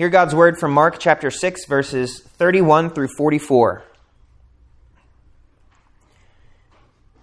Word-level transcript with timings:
Hear 0.00 0.08
God's 0.08 0.34
word 0.34 0.58
from 0.58 0.72
Mark 0.72 0.98
chapter 0.98 1.30
6, 1.30 1.66
verses 1.66 2.20
31 2.20 2.88
through 2.88 3.08
44. 3.18 3.84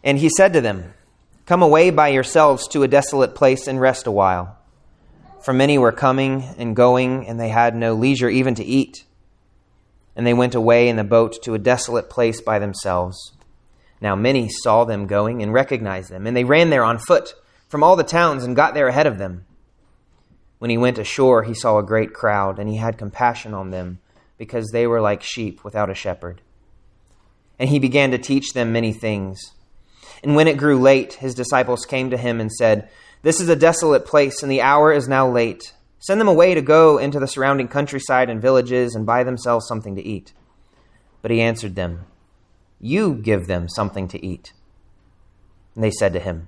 And 0.03 0.19
he 0.19 0.29
said 0.29 0.53
to 0.53 0.61
them, 0.61 0.93
Come 1.47 1.63
away 1.63 1.89
by 1.89 2.09
yourselves 2.09 2.67
to 2.67 2.83
a 2.83 2.87
desolate 2.87 3.33
place 3.33 3.65
and 3.65 3.81
rest 3.81 4.05
a 4.05 4.11
while. 4.11 4.59
For 5.41 5.53
many 5.53 5.79
were 5.79 5.91
coming 5.91 6.43
and 6.59 6.75
going, 6.75 7.27
and 7.27 7.39
they 7.39 7.49
had 7.49 7.75
no 7.75 7.95
leisure 7.95 8.29
even 8.29 8.53
to 8.53 8.63
eat. 8.63 9.05
And 10.15 10.27
they 10.27 10.35
went 10.35 10.53
away 10.53 10.87
in 10.87 10.97
the 10.97 11.03
boat 11.03 11.41
to 11.45 11.55
a 11.55 11.57
desolate 11.57 12.11
place 12.11 12.41
by 12.41 12.59
themselves. 12.59 13.31
Now 14.01 14.15
many 14.15 14.49
saw 14.49 14.83
them 14.83 15.07
going 15.07 15.41
and 15.41 15.51
recognized 15.51 16.11
them, 16.11 16.27
and 16.27 16.37
they 16.37 16.43
ran 16.43 16.69
there 16.69 16.83
on 16.83 16.99
foot 16.99 17.33
from 17.69 17.83
all 17.83 17.95
the 17.95 18.03
towns 18.03 18.43
and 18.43 18.55
got 18.55 18.75
there 18.75 18.87
ahead 18.87 19.07
of 19.07 19.17
them. 19.17 19.46
When 20.59 20.69
he 20.69 20.77
went 20.77 20.97
ashore, 20.97 21.43
he 21.43 21.53
saw 21.53 21.77
a 21.77 21.83
great 21.83 22.13
crowd, 22.13 22.59
and 22.59 22.69
he 22.69 22.77
had 22.77 22.97
compassion 22.97 23.53
on 23.53 23.71
them, 23.71 23.99
because 24.37 24.69
they 24.71 24.87
were 24.87 25.01
like 25.01 25.21
sheep 25.21 25.63
without 25.63 25.89
a 25.89 25.95
shepherd. 25.95 26.41
And 27.59 27.69
he 27.69 27.79
began 27.79 28.11
to 28.11 28.17
teach 28.17 28.53
them 28.53 28.71
many 28.71 28.93
things. 28.93 29.39
And 30.23 30.35
when 30.35 30.47
it 30.47 30.57
grew 30.57 30.79
late, 30.79 31.13
his 31.13 31.35
disciples 31.35 31.85
came 31.85 32.09
to 32.09 32.17
him 32.17 32.39
and 32.39 32.51
said, 32.51 32.89
This 33.21 33.39
is 33.39 33.49
a 33.49 33.55
desolate 33.55 34.05
place, 34.05 34.41
and 34.41 34.51
the 34.51 34.61
hour 34.61 34.91
is 34.91 35.07
now 35.07 35.29
late. 35.29 35.73
Send 35.99 36.21
them 36.21 36.27
away 36.27 36.53
to 36.53 36.61
go 36.61 36.97
into 36.97 37.19
the 37.19 37.27
surrounding 37.27 37.67
countryside 37.67 38.29
and 38.29 38.41
villages 38.41 38.95
and 38.95 39.05
buy 39.05 39.23
themselves 39.23 39.67
something 39.67 39.95
to 39.95 40.05
eat. 40.05 40.33
But 41.21 41.31
he 41.31 41.41
answered 41.41 41.75
them, 41.75 42.05
You 42.79 43.15
give 43.15 43.47
them 43.47 43.67
something 43.69 44.07
to 44.09 44.25
eat. 44.25 44.53
And 45.75 45.83
they 45.83 45.91
said 45.91 46.13
to 46.13 46.19
him, 46.19 46.47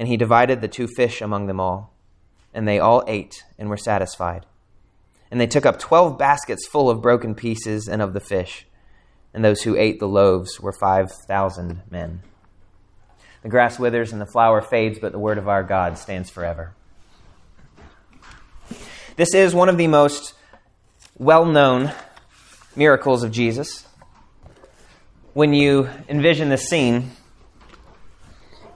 and 0.00 0.08
he 0.08 0.16
divided 0.16 0.62
the 0.62 0.66
two 0.68 0.88
fish 0.88 1.20
among 1.20 1.46
them 1.46 1.60
all. 1.60 1.92
And 2.54 2.66
they 2.66 2.78
all 2.78 3.04
ate 3.06 3.44
and 3.58 3.68
were 3.68 3.76
satisfied. 3.76 4.46
And 5.30 5.38
they 5.38 5.46
took 5.46 5.66
up 5.66 5.78
twelve 5.78 6.16
baskets 6.18 6.66
full 6.66 6.88
of 6.88 7.02
broken 7.02 7.34
pieces 7.34 7.86
and 7.86 8.00
of 8.00 8.14
the 8.14 8.20
fish. 8.20 8.66
And 9.34 9.44
those 9.44 9.62
who 9.62 9.76
ate 9.76 10.00
the 10.00 10.08
loaves 10.08 10.58
were 10.58 10.72
five 10.72 11.12
thousand 11.28 11.82
men. 11.90 12.22
The 13.42 13.50
grass 13.50 13.78
withers 13.78 14.10
and 14.10 14.22
the 14.22 14.26
flower 14.26 14.62
fades, 14.62 14.98
but 14.98 15.12
the 15.12 15.18
word 15.18 15.36
of 15.36 15.48
our 15.48 15.62
God 15.62 15.98
stands 15.98 16.30
forever. 16.30 16.72
This 19.16 19.34
is 19.34 19.54
one 19.54 19.68
of 19.68 19.76
the 19.76 19.86
most 19.86 20.32
well 21.18 21.44
known 21.44 21.92
miracles 22.74 23.22
of 23.22 23.32
Jesus. 23.32 23.86
When 25.34 25.52
you 25.52 25.90
envision 26.08 26.48
this 26.48 26.70
scene, 26.70 27.10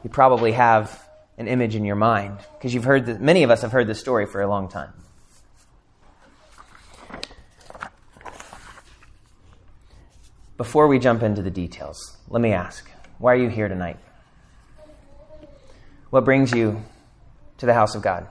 you 0.05 0.11
probably 0.11 0.53
have 0.53 1.01
an 1.37 1.49
image 1.49 1.75
in 1.75 1.85
your 1.85 1.97
mind 1.97 2.39
because 2.55 2.75
you've 2.75 2.85
heard 2.85 3.07
that 3.07 3.21
many 3.21 3.43
of 3.43 3.51
us 3.51 3.63
have 3.63 3.73
heard 3.73 3.87
this 3.87 4.01
story 4.01 4.27
for 4.27 4.41
a 4.41 4.47
long 4.47 4.69
time. 4.69 4.93
Before 10.57 10.87
we 10.87 11.01
jump 11.01 11.23
into 11.23 11.43
the 11.43 11.51
details, 11.51 12.17
let 12.29 12.41
me 12.41 12.53
ask 12.53 12.89
why 13.19 13.33
are 13.33 13.37
you 13.37 13.49
here 13.49 13.69
tonight? 13.69 13.99
What 16.11 16.25
brings 16.25 16.53
you 16.53 16.83
to 17.59 17.67
the 17.67 17.75
house 17.75 17.95
of 17.95 18.03
God? 18.03 18.29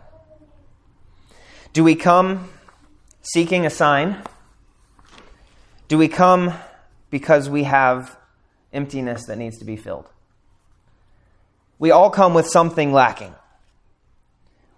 Do 1.74 1.84
we 1.84 1.96
come 1.96 2.50
seeking 3.22 3.66
a 3.66 3.70
sign? 3.70 4.22
Do 5.88 5.98
we 5.98 6.08
come 6.08 6.54
because 7.10 7.50
we 7.50 7.64
have 7.64 8.18
emptiness 8.72 9.26
that 9.26 9.38
needs 9.38 9.58
to 9.58 9.66
be 9.66 9.76
filled? 9.76 10.10
We 11.80 11.92
all 11.92 12.10
come 12.10 12.34
with 12.34 12.48
something 12.48 12.94
lacking. 12.94 13.34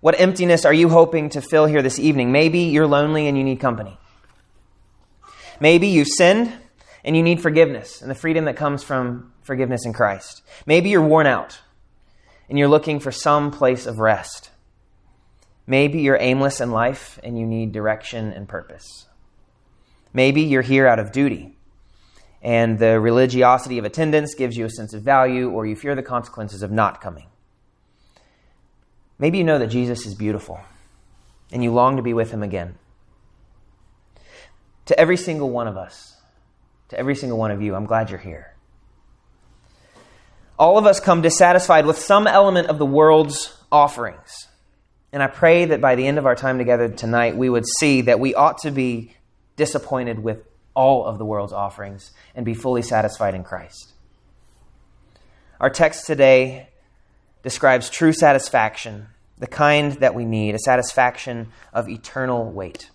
What 0.02 0.20
emptiness 0.20 0.66
are 0.66 0.74
you 0.74 0.90
hoping 0.90 1.30
to 1.30 1.42
fill 1.42 1.66
here 1.66 1.82
this 1.82 2.00
evening? 2.00 2.32
Maybe 2.32 2.60
you're 2.60 2.88
lonely 2.88 3.28
and 3.28 3.38
you 3.38 3.44
need 3.44 3.60
company. 3.60 3.98
Maybe 5.60 5.88
you've 5.88 6.08
sinned 6.08 6.52
and 7.04 7.16
you 7.16 7.24
need 7.24 7.42
forgiveness 7.42 8.02
and 8.02 8.10
the 8.10 8.16
freedom 8.16 8.46
that 8.46 8.56
comes 8.56 8.84
from 8.84 9.34
forgiveness 9.42 9.86
in 9.86 9.94
Christ. 9.94 10.42
Maybe 10.66 10.90
you're 10.90 11.02
worn 11.02 11.28
out 11.28 11.60
and 12.50 12.60
you're 12.60 12.68
looking 12.68 13.00
for 13.00 13.12
some 13.12 13.52
place 13.52 13.86
of 13.86 14.00
rest. 14.00 14.52
Maybe 15.68 16.02
you're 16.02 16.20
aimless 16.20 16.62
in 16.62 16.72
life 16.72 17.20
and 17.24 17.38
you 17.38 17.46
need 17.46 17.72
direction 17.72 18.32
and 18.32 18.48
purpose. 18.48 19.08
Maybe 20.14 20.42
you're 20.42 20.62
here 20.62 20.88
out 20.88 21.00
of 21.00 21.12
duty 21.12 21.55
and 22.46 22.78
the 22.78 23.00
religiosity 23.00 23.80
of 23.80 23.86
attendance 23.86 24.36
gives 24.36 24.56
you 24.56 24.66
a 24.66 24.70
sense 24.70 24.94
of 24.94 25.02
value, 25.02 25.50
or 25.50 25.66
you 25.66 25.76
fear 25.76 25.96
the 25.96 26.04
consequences 26.04 26.62
of 26.62 26.72
not 26.72 27.02
coming. 27.02 27.26
Maybe 29.18 29.40
you 29.40 29.44
know 29.44 29.58
that 29.58 29.68
Jesus 29.68 30.06
is 30.06 30.14
beautiful 30.14 30.60
and 31.52 31.64
you 31.64 31.74
long 31.74 31.98
to 31.98 32.04
be 32.04 32.14
with 32.14 32.30
him 32.30 32.44
again. 32.44 32.78
To 34.86 35.00
every 35.00 35.18
single 35.18 35.50
one 35.50 35.68
of 35.68 35.76
us, 35.76 36.16
to 36.90 37.00
every 37.00 37.16
single 37.16 37.40
one 37.40 37.50
of 37.50 37.64
you, 37.64 37.74
I'm 37.74 37.88
glad 37.88 38.12
you're 38.12 38.20
here. 38.20 38.54
All 40.60 40.78
of 40.78 40.86
us 40.86 41.00
come 41.00 41.24
dissatisfied 41.24 41.88
with 41.88 41.98
some 41.98 42.28
element 42.28 42.68
of 42.68 42.78
the 42.78 42.86
world's 42.86 43.58
offerings. 43.72 44.48
And 45.12 45.24
I 45.24 45.28
pray 45.28 45.66
that 45.66 45.82
by 45.82 45.96
the 45.96 46.06
end 46.06 46.20
of 46.20 46.28
our 46.28 46.36
time 46.36 46.60
together 46.60 46.90
tonight, 46.90 47.36
we 47.36 47.50
would 47.50 47.66
see 47.80 48.02
that 48.02 48.20
we 48.20 48.36
ought 48.36 48.60
to 48.60 48.70
be 48.70 49.16
disappointed 49.56 50.20
with 50.20 50.46
all 50.76 51.06
of 51.06 51.18
the 51.18 51.26
world's 51.26 51.54
offerings 51.54 52.12
and 52.36 52.46
be 52.46 52.54
fully 52.54 52.82
satisfied 52.82 53.34
in 53.34 53.44
Christ. 53.44 53.94
Our 55.60 55.70
text 55.70 56.06
today 56.06 56.70
describes 57.42 57.90
true 57.90 58.12
satisfaction, 58.12 59.08
the 59.38 59.48
kind 59.48 59.94
that 59.94 60.14
we 60.14 60.26
need, 60.26 60.54
a 60.54 60.60
satisfaction 60.60 61.52
of 61.74 61.90
eternal 61.90 62.52
weight. 62.52 62.90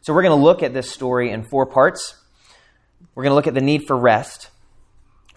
So 0.00 0.14
we're 0.14 0.22
going 0.22 0.38
to 0.38 0.44
look 0.44 0.62
at 0.62 0.74
this 0.74 0.90
story 0.90 1.30
in 1.30 1.44
four 1.44 1.66
parts. 1.66 2.16
We're 3.14 3.22
going 3.22 3.32
to 3.32 3.36
look 3.36 3.46
at 3.46 3.54
the 3.54 3.60
need 3.60 3.86
for 3.86 3.96
rest. 3.96 4.50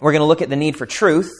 We're 0.00 0.12
going 0.12 0.22
to 0.22 0.26
look 0.26 0.42
at 0.42 0.48
the 0.48 0.56
need 0.56 0.76
for 0.76 0.86
truth. 0.86 1.32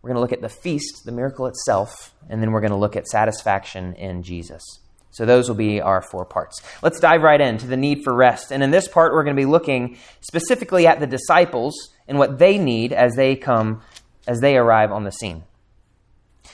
We're 0.00 0.08
going 0.08 0.16
to 0.16 0.20
look 0.20 0.32
at 0.32 0.40
the 0.40 0.48
feast, 0.48 1.04
the 1.04 1.12
miracle 1.12 1.46
itself, 1.46 2.14
and 2.28 2.42
then 2.42 2.52
we're 2.52 2.60
going 2.60 2.72
to 2.72 2.76
look 2.76 2.96
at 2.96 3.06
satisfaction 3.06 3.94
in 3.94 4.22
Jesus. 4.22 4.62
So 5.12 5.26
those 5.26 5.46
will 5.46 5.56
be 5.56 5.80
our 5.80 6.00
four 6.00 6.24
parts. 6.24 6.62
Let's 6.82 6.98
dive 6.98 7.22
right 7.22 7.40
into 7.40 7.66
the 7.66 7.76
need 7.76 8.02
for 8.02 8.14
rest. 8.14 8.50
And 8.50 8.62
in 8.62 8.70
this 8.70 8.88
part, 8.88 9.12
we're 9.12 9.24
going 9.24 9.36
to 9.36 9.40
be 9.40 9.46
looking 9.46 9.98
specifically 10.22 10.86
at 10.86 11.00
the 11.00 11.06
disciples 11.06 11.90
and 12.08 12.18
what 12.18 12.38
they 12.38 12.56
need 12.56 12.94
as 12.94 13.14
they 13.14 13.36
come, 13.36 13.82
as 14.26 14.40
they 14.40 14.56
arrive 14.56 14.90
on 14.90 15.04
the 15.04 15.12
scene. 15.12 15.44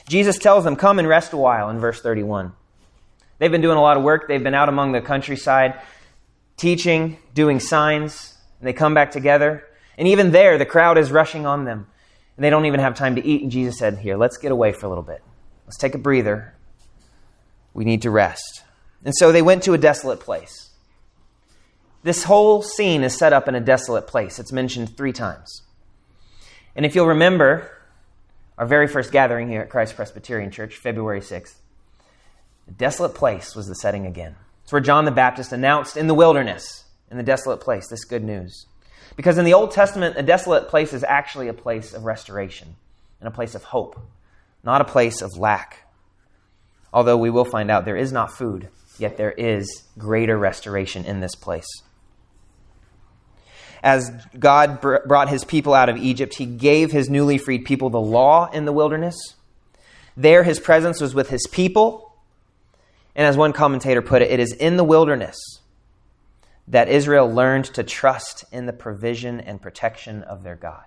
Jesus 0.08 0.38
tells 0.38 0.64
them, 0.64 0.74
Come 0.74 0.98
and 0.98 1.06
rest 1.06 1.32
a 1.32 1.36
while 1.36 1.70
in 1.70 1.78
verse 1.78 2.00
31. 2.00 2.52
They've 3.38 3.50
been 3.50 3.60
doing 3.60 3.78
a 3.78 3.80
lot 3.80 3.96
of 3.96 4.02
work. 4.02 4.26
They've 4.26 4.42
been 4.42 4.54
out 4.54 4.68
among 4.68 4.90
the 4.90 5.00
countryside, 5.00 5.80
teaching, 6.56 7.18
doing 7.34 7.60
signs, 7.60 8.36
and 8.58 8.66
they 8.66 8.72
come 8.72 8.92
back 8.92 9.12
together. 9.12 9.64
And 9.96 10.08
even 10.08 10.32
there, 10.32 10.58
the 10.58 10.66
crowd 10.66 10.98
is 10.98 11.12
rushing 11.12 11.46
on 11.46 11.64
them. 11.64 11.86
And 12.36 12.44
they 12.44 12.50
don't 12.50 12.66
even 12.66 12.80
have 12.80 12.96
time 12.96 13.14
to 13.14 13.24
eat. 13.24 13.42
And 13.42 13.52
Jesus 13.52 13.78
said, 13.78 13.98
Here, 13.98 14.16
let's 14.16 14.36
get 14.36 14.50
away 14.50 14.72
for 14.72 14.86
a 14.86 14.88
little 14.88 15.04
bit. 15.04 15.22
Let's 15.64 15.78
take 15.78 15.94
a 15.94 15.98
breather 15.98 16.54
we 17.74 17.84
need 17.84 18.02
to 18.02 18.10
rest. 18.10 18.62
And 19.04 19.14
so 19.16 19.32
they 19.32 19.42
went 19.42 19.62
to 19.64 19.74
a 19.74 19.78
desolate 19.78 20.20
place. 20.20 20.70
This 22.02 22.24
whole 22.24 22.62
scene 22.62 23.02
is 23.02 23.16
set 23.16 23.32
up 23.32 23.48
in 23.48 23.54
a 23.54 23.60
desolate 23.60 24.06
place. 24.06 24.38
It's 24.38 24.52
mentioned 24.52 24.96
three 24.96 25.12
times. 25.12 25.62
And 26.74 26.86
if 26.86 26.94
you'll 26.94 27.06
remember, 27.06 27.70
our 28.56 28.66
very 28.66 28.86
first 28.86 29.12
gathering 29.12 29.48
here 29.48 29.60
at 29.60 29.70
Christ 29.70 29.96
Presbyterian 29.96 30.50
Church, 30.50 30.76
February 30.76 31.20
6th, 31.20 31.54
a 32.68 32.70
desolate 32.72 33.14
place 33.14 33.56
was 33.56 33.66
the 33.66 33.74
setting 33.74 34.06
again. 34.06 34.36
It's 34.62 34.72
where 34.72 34.80
John 34.80 35.04
the 35.04 35.10
Baptist 35.10 35.52
announced 35.52 35.96
in 35.96 36.06
the 36.06 36.14
wilderness, 36.14 36.84
in 37.10 37.16
the 37.16 37.22
desolate 37.22 37.60
place, 37.60 37.88
this 37.88 38.04
good 38.04 38.22
news. 38.22 38.66
Because 39.16 39.38
in 39.38 39.44
the 39.44 39.54
Old 39.54 39.70
Testament, 39.70 40.16
a 40.18 40.22
desolate 40.22 40.68
place 40.68 40.92
is 40.92 41.02
actually 41.04 41.48
a 41.48 41.54
place 41.54 41.94
of 41.94 42.04
restoration 42.04 42.76
and 43.20 43.26
a 43.26 43.32
place 43.32 43.54
of 43.54 43.64
hope, 43.64 43.98
not 44.62 44.80
a 44.80 44.84
place 44.84 45.22
of 45.22 45.36
lack. 45.36 45.87
Although 46.92 47.18
we 47.18 47.30
will 47.30 47.44
find 47.44 47.70
out 47.70 47.84
there 47.84 47.96
is 47.96 48.12
not 48.12 48.32
food, 48.32 48.68
yet 48.98 49.16
there 49.16 49.32
is 49.32 49.84
greater 49.98 50.38
restoration 50.38 51.04
in 51.04 51.20
this 51.20 51.34
place. 51.34 51.68
As 53.82 54.10
God 54.38 54.80
br- 54.80 55.06
brought 55.06 55.28
his 55.28 55.44
people 55.44 55.74
out 55.74 55.88
of 55.88 55.96
Egypt, 55.96 56.34
he 56.34 56.46
gave 56.46 56.90
his 56.90 57.08
newly 57.08 57.38
freed 57.38 57.64
people 57.64 57.90
the 57.90 58.00
law 58.00 58.50
in 58.50 58.64
the 58.64 58.72
wilderness. 58.72 59.16
There, 60.16 60.42
his 60.42 60.58
presence 60.58 61.00
was 61.00 61.14
with 61.14 61.30
his 61.30 61.46
people. 61.52 62.16
And 63.14 63.26
as 63.26 63.36
one 63.36 63.52
commentator 63.52 64.02
put 64.02 64.22
it, 64.22 64.30
it 64.30 64.40
is 64.40 64.52
in 64.52 64.76
the 64.76 64.84
wilderness 64.84 65.36
that 66.66 66.88
Israel 66.88 67.32
learned 67.32 67.66
to 67.66 67.82
trust 67.82 68.44
in 68.52 68.66
the 68.66 68.72
provision 68.72 69.40
and 69.40 69.60
protection 69.62 70.22
of 70.22 70.42
their 70.42 70.56
God. 70.56 70.84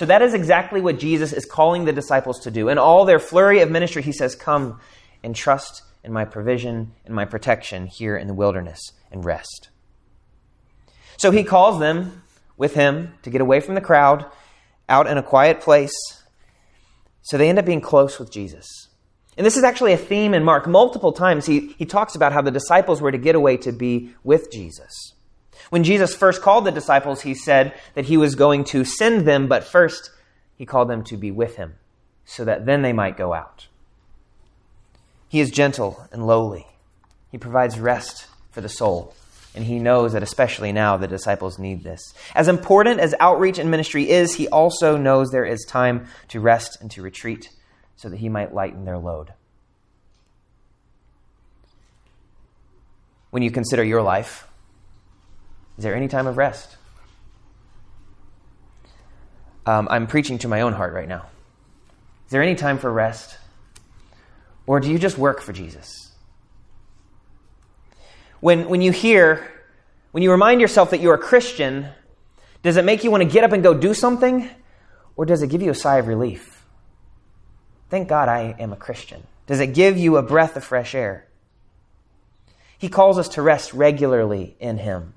So 0.00 0.06
that 0.06 0.22
is 0.22 0.32
exactly 0.32 0.80
what 0.80 0.98
Jesus 0.98 1.34
is 1.34 1.44
calling 1.44 1.84
the 1.84 1.92
disciples 1.92 2.40
to 2.44 2.50
do. 2.50 2.70
In 2.70 2.78
all 2.78 3.04
their 3.04 3.18
flurry 3.18 3.60
of 3.60 3.70
ministry, 3.70 4.00
he 4.00 4.12
says, 4.12 4.34
Come 4.34 4.80
and 5.22 5.36
trust 5.36 5.82
in 6.02 6.10
my 6.10 6.24
provision 6.24 6.92
and 7.04 7.14
my 7.14 7.26
protection 7.26 7.84
here 7.84 8.16
in 8.16 8.26
the 8.26 8.32
wilderness 8.32 8.80
and 9.12 9.22
rest. 9.26 9.68
So 11.18 11.30
he 11.30 11.44
calls 11.44 11.80
them 11.80 12.22
with 12.56 12.72
him 12.72 13.12
to 13.24 13.28
get 13.28 13.42
away 13.42 13.60
from 13.60 13.74
the 13.74 13.82
crowd, 13.82 14.24
out 14.88 15.06
in 15.06 15.18
a 15.18 15.22
quiet 15.22 15.60
place. 15.60 15.92
So 17.20 17.36
they 17.36 17.50
end 17.50 17.58
up 17.58 17.66
being 17.66 17.82
close 17.82 18.18
with 18.18 18.32
Jesus. 18.32 18.88
And 19.36 19.44
this 19.44 19.58
is 19.58 19.64
actually 19.64 19.92
a 19.92 19.98
theme 19.98 20.32
in 20.32 20.44
Mark. 20.44 20.66
Multiple 20.66 21.12
times 21.12 21.44
he, 21.44 21.74
he 21.76 21.84
talks 21.84 22.14
about 22.14 22.32
how 22.32 22.40
the 22.40 22.50
disciples 22.50 23.02
were 23.02 23.12
to 23.12 23.18
get 23.18 23.34
away 23.34 23.58
to 23.58 23.70
be 23.70 24.14
with 24.24 24.50
Jesus. 24.50 25.12
When 25.70 25.84
Jesus 25.84 26.14
first 26.14 26.42
called 26.42 26.64
the 26.64 26.72
disciples, 26.72 27.22
he 27.22 27.34
said 27.34 27.72
that 27.94 28.06
he 28.06 28.16
was 28.16 28.34
going 28.34 28.64
to 28.64 28.84
send 28.84 29.26
them, 29.26 29.48
but 29.48 29.64
first 29.64 30.10
he 30.56 30.66
called 30.66 30.90
them 30.90 31.02
to 31.04 31.16
be 31.16 31.30
with 31.30 31.56
him, 31.56 31.76
so 32.24 32.44
that 32.44 32.66
then 32.66 32.82
they 32.82 32.92
might 32.92 33.16
go 33.16 33.32
out. 33.32 33.68
He 35.28 35.40
is 35.40 35.50
gentle 35.50 36.06
and 36.12 36.26
lowly. 36.26 36.66
He 37.30 37.38
provides 37.38 37.78
rest 37.78 38.26
for 38.50 38.60
the 38.60 38.68
soul. 38.68 39.14
And 39.54 39.64
he 39.64 39.78
knows 39.78 40.12
that 40.12 40.22
especially 40.22 40.72
now 40.72 40.96
the 40.96 41.08
disciples 41.08 41.58
need 41.58 41.82
this. 41.82 42.14
As 42.34 42.48
important 42.48 43.00
as 43.00 43.14
outreach 43.18 43.58
and 43.58 43.70
ministry 43.70 44.08
is, 44.08 44.34
he 44.34 44.48
also 44.48 44.96
knows 44.96 45.30
there 45.30 45.44
is 45.44 45.64
time 45.66 46.06
to 46.28 46.40
rest 46.40 46.78
and 46.80 46.90
to 46.92 47.02
retreat 47.02 47.48
so 47.96 48.08
that 48.08 48.18
he 48.18 48.28
might 48.28 48.54
lighten 48.54 48.84
their 48.84 48.98
load. 48.98 49.32
When 53.30 53.42
you 53.42 53.50
consider 53.50 53.84
your 53.84 54.02
life, 54.02 54.48
is 55.80 55.84
there 55.84 55.94
any 55.94 56.08
time 56.08 56.26
of 56.26 56.36
rest? 56.36 56.76
Um, 59.64 59.88
I'm 59.90 60.06
preaching 60.06 60.36
to 60.40 60.46
my 60.46 60.60
own 60.60 60.74
heart 60.74 60.92
right 60.92 61.08
now. 61.08 61.24
Is 62.26 62.32
there 62.32 62.42
any 62.42 62.54
time 62.54 62.76
for 62.76 62.92
rest? 62.92 63.38
Or 64.66 64.78
do 64.78 64.90
you 64.90 64.98
just 64.98 65.16
work 65.16 65.40
for 65.40 65.54
Jesus? 65.54 66.12
When, 68.40 68.68
when 68.68 68.82
you 68.82 68.92
hear, 68.92 69.50
when 70.10 70.22
you 70.22 70.30
remind 70.30 70.60
yourself 70.60 70.90
that 70.90 71.00
you're 71.00 71.14
a 71.14 71.18
Christian, 71.18 71.86
does 72.62 72.76
it 72.76 72.84
make 72.84 73.02
you 73.02 73.10
want 73.10 73.22
to 73.22 73.28
get 73.30 73.42
up 73.42 73.52
and 73.52 73.62
go 73.62 73.72
do 73.72 73.94
something? 73.94 74.50
Or 75.16 75.24
does 75.24 75.40
it 75.40 75.48
give 75.48 75.62
you 75.62 75.70
a 75.70 75.74
sigh 75.74 75.96
of 75.96 76.08
relief? 76.08 76.62
Thank 77.88 78.06
God 78.06 78.28
I 78.28 78.54
am 78.58 78.74
a 78.74 78.76
Christian. 78.76 79.26
Does 79.46 79.60
it 79.60 79.68
give 79.68 79.96
you 79.96 80.18
a 80.18 80.22
breath 80.22 80.58
of 80.58 80.62
fresh 80.62 80.94
air? 80.94 81.26
He 82.76 82.90
calls 82.90 83.16
us 83.16 83.30
to 83.30 83.40
rest 83.40 83.72
regularly 83.72 84.56
in 84.60 84.76
Him. 84.76 85.14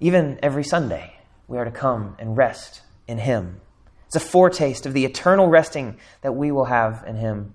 Even 0.00 0.38
every 0.42 0.64
Sunday, 0.64 1.18
we 1.46 1.58
are 1.58 1.64
to 1.64 1.70
come 1.70 2.16
and 2.18 2.36
rest 2.36 2.82
in 3.06 3.18
Him. 3.18 3.60
It's 4.06 4.16
a 4.16 4.20
foretaste 4.20 4.86
of 4.86 4.94
the 4.94 5.04
eternal 5.04 5.48
resting 5.48 5.98
that 6.22 6.32
we 6.32 6.50
will 6.50 6.66
have 6.66 7.04
in 7.06 7.16
Him 7.16 7.54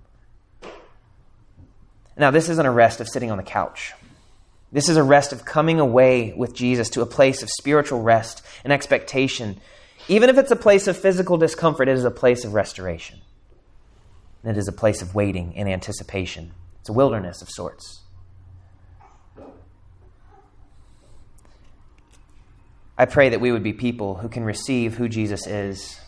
now, 2.15 2.31
this 2.31 2.49
isn't 2.49 2.65
a 2.65 2.71
rest 2.71 3.01
of 3.01 3.09
sitting 3.09 3.31
on 3.31 3.37
the 3.37 3.43
couch. 3.43 3.93
This 4.71 4.89
is 4.89 4.97
a 4.97 5.03
rest 5.03 5.33
of 5.33 5.45
coming 5.45 5.79
away 5.79 6.33
with 6.35 6.53
Jesus 6.53 6.89
to 6.91 7.01
a 7.01 7.07
place 7.07 7.41
of 7.41 7.49
spiritual 7.49 8.01
rest 8.01 8.43
and 8.63 8.71
expectation. 8.71 9.59
Even 10.07 10.29
if 10.29 10.37
it's 10.37 10.51
a 10.51 10.55
place 10.55 10.87
of 10.87 10.97
physical 10.97 11.37
discomfort, 11.37 11.87
it 11.87 11.93
is 11.93 12.03
a 12.03 12.11
place 12.11 12.43
of 12.43 12.53
restoration. 12.53 13.21
It 14.43 14.57
is 14.57 14.67
a 14.67 14.73
place 14.73 15.01
of 15.01 15.15
waiting 15.15 15.53
and 15.55 15.69
anticipation. 15.69 16.51
It's 16.81 16.89
a 16.89 16.93
wilderness 16.93 17.41
of 17.41 17.49
sorts. 17.49 18.02
I 22.97 23.05
pray 23.05 23.29
that 23.29 23.41
we 23.41 23.51
would 23.51 23.63
be 23.63 23.73
people 23.73 24.15
who 24.15 24.29
can 24.29 24.43
receive 24.43 24.95
who 24.95 25.09
Jesus 25.09 25.47
is, 25.47 25.99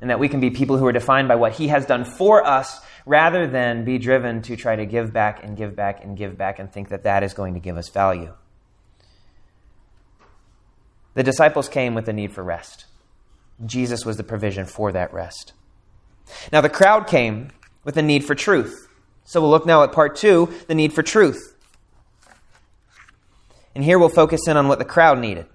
and 0.00 0.10
that 0.10 0.18
we 0.18 0.28
can 0.28 0.40
be 0.40 0.50
people 0.50 0.78
who 0.78 0.86
are 0.86 0.92
defined 0.92 1.28
by 1.28 1.34
what 1.34 1.52
he 1.52 1.68
has 1.68 1.84
done 1.84 2.04
for 2.04 2.46
us 2.46 2.80
rather 3.04 3.46
than 3.46 3.84
be 3.84 3.98
driven 3.98 4.40
to 4.42 4.56
try 4.56 4.76
to 4.76 4.86
give 4.86 5.12
back 5.12 5.44
and 5.44 5.56
give 5.56 5.76
back 5.76 6.02
and 6.02 6.16
give 6.16 6.38
back 6.38 6.58
and 6.58 6.72
think 6.72 6.88
that 6.88 7.04
that 7.04 7.22
is 7.22 7.34
going 7.34 7.54
to 7.54 7.60
give 7.60 7.76
us 7.76 7.88
value. 7.88 8.32
The 11.14 11.22
disciples 11.22 11.68
came 11.68 11.94
with 11.94 12.06
the 12.06 12.12
need 12.12 12.32
for 12.32 12.42
rest. 12.42 12.86
Jesus 13.66 14.06
was 14.06 14.16
the 14.16 14.24
provision 14.24 14.64
for 14.64 14.92
that 14.92 15.12
rest. 15.12 15.52
Now, 16.52 16.60
the 16.60 16.68
crowd 16.68 17.06
came 17.06 17.50
with 17.84 17.94
the 17.94 18.02
need 18.02 18.24
for 18.24 18.34
truth. 18.34 18.88
So 19.24 19.40
we'll 19.40 19.50
look 19.50 19.66
now 19.66 19.82
at 19.82 19.92
part 19.92 20.16
two 20.16 20.52
the 20.66 20.74
need 20.74 20.92
for 20.92 21.02
truth. 21.02 21.56
And 23.74 23.84
here 23.84 23.98
we'll 23.98 24.08
focus 24.08 24.48
in 24.48 24.56
on 24.56 24.68
what 24.68 24.78
the 24.78 24.84
crowd 24.84 25.18
needed. 25.18 25.46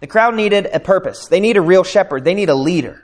The 0.00 0.06
crowd 0.06 0.34
needed 0.34 0.66
a 0.72 0.80
purpose, 0.80 1.26
they 1.28 1.40
need 1.40 1.56
a 1.56 1.62
real 1.62 1.84
shepherd, 1.84 2.24
they 2.24 2.34
need 2.34 2.48
a 2.48 2.54
leader. 2.54 3.02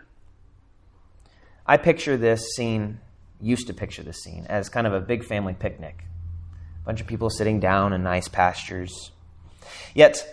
I 1.67 1.77
picture 1.77 2.17
this 2.17 2.55
scene 2.57 3.01
used 3.41 3.67
to 3.69 3.75
picture 3.75 4.03
this 4.03 4.23
scene 4.23 4.47
as 4.49 4.69
kind 4.69 4.87
of 4.87 4.93
a 4.93 5.01
big 5.01 5.25
family 5.25 5.55
picnic. 5.55 6.05
A 6.83 6.87
bunch 6.87 7.01
of 7.01 7.07
people 7.07 7.31
sitting 7.31 7.61
down 7.61 7.93
in 7.93 8.03
nice 8.03 8.29
pastures. 8.29 9.13
Yet, 9.95 10.27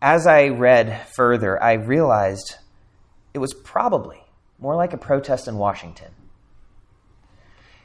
as 0.00 0.26
I 0.26 0.48
read 0.48 1.06
further, 1.14 1.62
I 1.62 1.74
realized 1.74 2.56
it 3.34 3.38
was 3.38 3.54
probably 3.54 4.22
more 4.58 4.76
like 4.76 4.92
a 4.92 4.98
protest 4.98 5.48
in 5.48 5.56
Washington. 5.56 6.10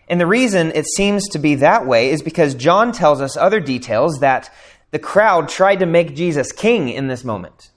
And 0.10 0.22
the 0.22 0.28
reason 0.28 0.72
it 0.74 0.86
seems 0.86 1.28
to 1.30 1.40
be 1.40 1.56
that 1.56 1.86
way 1.86 2.12
is 2.12 2.22
because 2.22 2.56
John 2.56 2.92
tells 2.92 3.20
us 3.20 3.36
other 3.36 3.60
details 3.60 4.20
that 4.22 4.50
the 4.92 5.00
crowd 5.00 5.50
tried 5.50 5.78
to 5.78 5.86
make 5.86 6.16
Jesus 6.16 6.52
king 6.52 6.90
in 6.90 7.08
this 7.08 7.24
moment. 7.24 7.72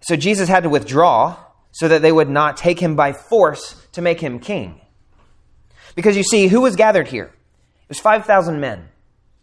So 0.00 0.16
Jesus 0.16 0.48
had 0.48 0.62
to 0.64 0.68
withdraw 0.68 1.36
so 1.72 1.88
that 1.88 2.02
they 2.02 2.12
would 2.12 2.30
not 2.30 2.56
take 2.56 2.80
him 2.80 2.96
by 2.96 3.12
force 3.12 3.86
to 3.92 4.02
make 4.02 4.20
him 4.20 4.38
king. 4.38 4.80
Because 5.94 6.16
you 6.16 6.22
see, 6.22 6.48
who 6.48 6.60
was 6.60 6.76
gathered 6.76 7.08
here? 7.08 7.24
It 7.24 7.88
was 7.88 8.00
5,000 8.00 8.60
men. 8.60 8.88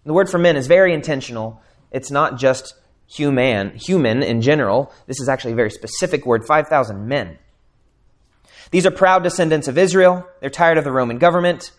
The 0.06 0.13
word 0.13 0.30
for 0.30 0.38
men 0.38 0.56
is 0.56 0.68
very 0.68 0.94
intentional. 0.94 1.62
It's 1.92 2.12
not 2.12 2.38
just 2.38 2.75
human, 3.07 3.75
human 3.78 4.24
in 4.24 4.42
general. 4.42 4.92
This 5.07 5.19
is 5.19 5.30
actually 5.30 5.54
a 5.54 5.57
very 5.57 5.69
specific 5.69 6.25
word 6.25 6.46
5,000 6.46 7.07
men. 7.07 7.38
These 8.72 8.86
are 8.86 8.92
proud 8.92 9.24
descendants 9.24 9.68
of 9.68 9.78
Israel. 9.78 10.28
They're 10.42 10.50
tired 10.50 10.78
of 10.78 10.84
the 10.84 10.92
Roman 10.92 11.19
government. 11.19 11.72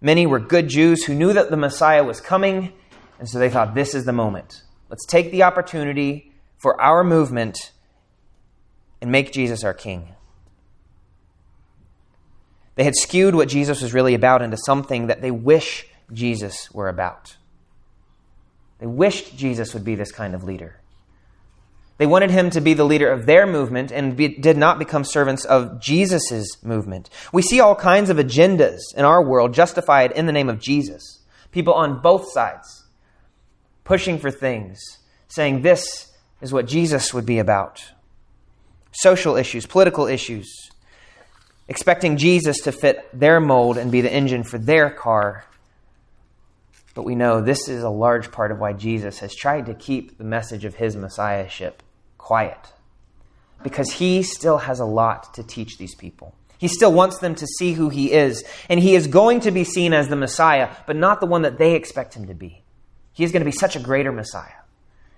Many 0.00 0.26
were 0.26 0.38
good 0.38 0.68
Jews 0.68 1.04
who 1.04 1.14
knew 1.14 1.32
that 1.32 1.50
the 1.50 1.56
Messiah 1.56 2.04
was 2.04 2.20
coming, 2.20 2.72
and 3.20 3.28
so 3.28 3.38
they 3.38 3.50
thought, 3.50 3.74
this 3.74 3.94
is 3.94 4.06
the 4.06 4.12
moment. 4.12 4.62
Let's 4.88 5.04
take 5.04 5.30
the 5.30 5.42
opportunity 5.42 6.32
for 6.56 6.80
our 6.80 7.04
movement 7.04 7.70
and 9.02 9.12
make 9.12 9.30
Jesus 9.30 9.62
our 9.62 9.74
king. 9.74 10.08
They 12.76 12.84
had 12.84 12.96
skewed 12.96 13.34
what 13.34 13.48
Jesus 13.48 13.82
was 13.82 13.92
really 13.92 14.14
about 14.14 14.40
into 14.40 14.56
something 14.56 15.08
that 15.08 15.20
they 15.20 15.30
wish 15.30 15.86
Jesus 16.10 16.70
were 16.72 16.88
about. 16.88 17.36
They 18.78 18.86
wished 18.86 19.36
Jesus 19.36 19.74
would 19.74 19.84
be 19.84 19.94
this 19.94 20.12
kind 20.12 20.34
of 20.34 20.42
leader. 20.42 20.80
They 21.98 22.06
wanted 22.06 22.30
him 22.30 22.48
to 22.50 22.62
be 22.62 22.72
the 22.72 22.84
leader 22.84 23.12
of 23.12 23.26
their 23.26 23.46
movement 23.46 23.92
and 23.92 24.16
be, 24.16 24.28
did 24.28 24.56
not 24.56 24.78
become 24.78 25.04
servants 25.04 25.44
of 25.44 25.78
Jesus' 25.78 26.56
movement. 26.64 27.10
We 27.34 27.42
see 27.42 27.60
all 27.60 27.74
kinds 27.74 28.08
of 28.08 28.16
agendas 28.16 28.80
in 28.96 29.04
our 29.04 29.22
world 29.22 29.52
justified 29.52 30.12
in 30.12 30.24
the 30.24 30.32
name 30.32 30.48
of 30.48 30.58
Jesus. 30.58 31.20
People 31.52 31.74
on 31.74 32.00
both 32.00 32.32
sides 32.32 32.79
pushing 33.90 34.20
for 34.20 34.30
things, 34.30 34.98
saying 35.26 35.62
this 35.62 36.12
is 36.40 36.52
what 36.52 36.64
Jesus 36.64 37.12
would 37.12 37.26
be 37.26 37.40
about. 37.40 37.84
Social 38.92 39.34
issues, 39.34 39.66
political 39.66 40.06
issues, 40.06 40.70
expecting 41.66 42.16
Jesus 42.16 42.60
to 42.60 42.70
fit 42.70 43.04
their 43.12 43.40
mold 43.40 43.76
and 43.76 43.90
be 43.90 44.00
the 44.00 44.12
engine 44.12 44.44
for 44.44 44.58
their 44.58 44.90
car. 44.90 45.44
But 46.94 47.02
we 47.02 47.16
know 47.16 47.40
this 47.40 47.68
is 47.68 47.82
a 47.82 47.90
large 47.90 48.30
part 48.30 48.52
of 48.52 48.60
why 48.60 48.74
Jesus 48.74 49.18
has 49.18 49.34
tried 49.34 49.66
to 49.66 49.74
keep 49.74 50.18
the 50.18 50.24
message 50.24 50.64
of 50.64 50.76
his 50.76 50.94
messiahship 50.94 51.82
quiet. 52.16 52.68
Because 53.64 53.90
he 53.90 54.22
still 54.22 54.58
has 54.58 54.78
a 54.78 54.84
lot 54.84 55.34
to 55.34 55.42
teach 55.42 55.78
these 55.78 55.96
people. 55.96 56.32
He 56.58 56.68
still 56.68 56.92
wants 56.92 57.18
them 57.18 57.34
to 57.34 57.46
see 57.58 57.72
who 57.72 57.88
he 57.88 58.12
is. 58.12 58.44
And 58.68 58.78
he 58.78 58.94
is 58.94 59.08
going 59.08 59.40
to 59.40 59.50
be 59.50 59.64
seen 59.64 59.92
as 59.92 60.06
the 60.06 60.14
Messiah, 60.14 60.68
but 60.86 60.94
not 60.94 61.18
the 61.18 61.26
one 61.26 61.42
that 61.42 61.58
they 61.58 61.74
expect 61.74 62.14
him 62.14 62.28
to 62.28 62.34
be. 62.34 62.59
He 63.20 63.24
is 63.24 63.32
going 63.32 63.42
to 63.42 63.50
be 63.50 63.52
such 63.52 63.76
a 63.76 63.80
greater 63.80 64.12
Messiah. 64.12 64.62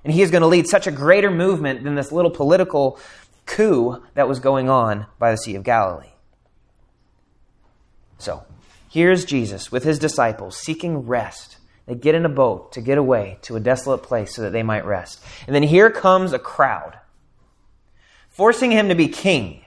And 0.02 0.12
he 0.12 0.22
is 0.22 0.32
going 0.32 0.40
to 0.40 0.48
lead 0.48 0.66
such 0.66 0.88
a 0.88 0.90
greater 0.90 1.30
movement 1.30 1.84
than 1.84 1.94
this 1.94 2.10
little 2.10 2.32
political 2.32 2.98
coup 3.46 4.02
that 4.14 4.26
was 4.26 4.40
going 4.40 4.68
on 4.68 5.06
by 5.20 5.30
the 5.30 5.36
Sea 5.36 5.54
of 5.54 5.62
Galilee. 5.62 6.10
So, 8.18 8.42
here's 8.90 9.24
Jesus 9.24 9.70
with 9.70 9.84
his 9.84 10.00
disciples 10.00 10.56
seeking 10.56 11.06
rest. 11.06 11.58
They 11.86 11.94
get 11.94 12.16
in 12.16 12.24
a 12.24 12.28
boat 12.28 12.72
to 12.72 12.80
get 12.80 12.98
away 12.98 13.38
to 13.42 13.54
a 13.54 13.60
desolate 13.60 14.02
place 14.02 14.34
so 14.34 14.42
that 14.42 14.50
they 14.50 14.64
might 14.64 14.84
rest. 14.84 15.22
And 15.46 15.54
then 15.54 15.62
here 15.62 15.88
comes 15.88 16.32
a 16.32 16.40
crowd, 16.40 16.98
forcing 18.30 18.72
him 18.72 18.88
to 18.88 18.96
be 18.96 19.06
king. 19.06 19.64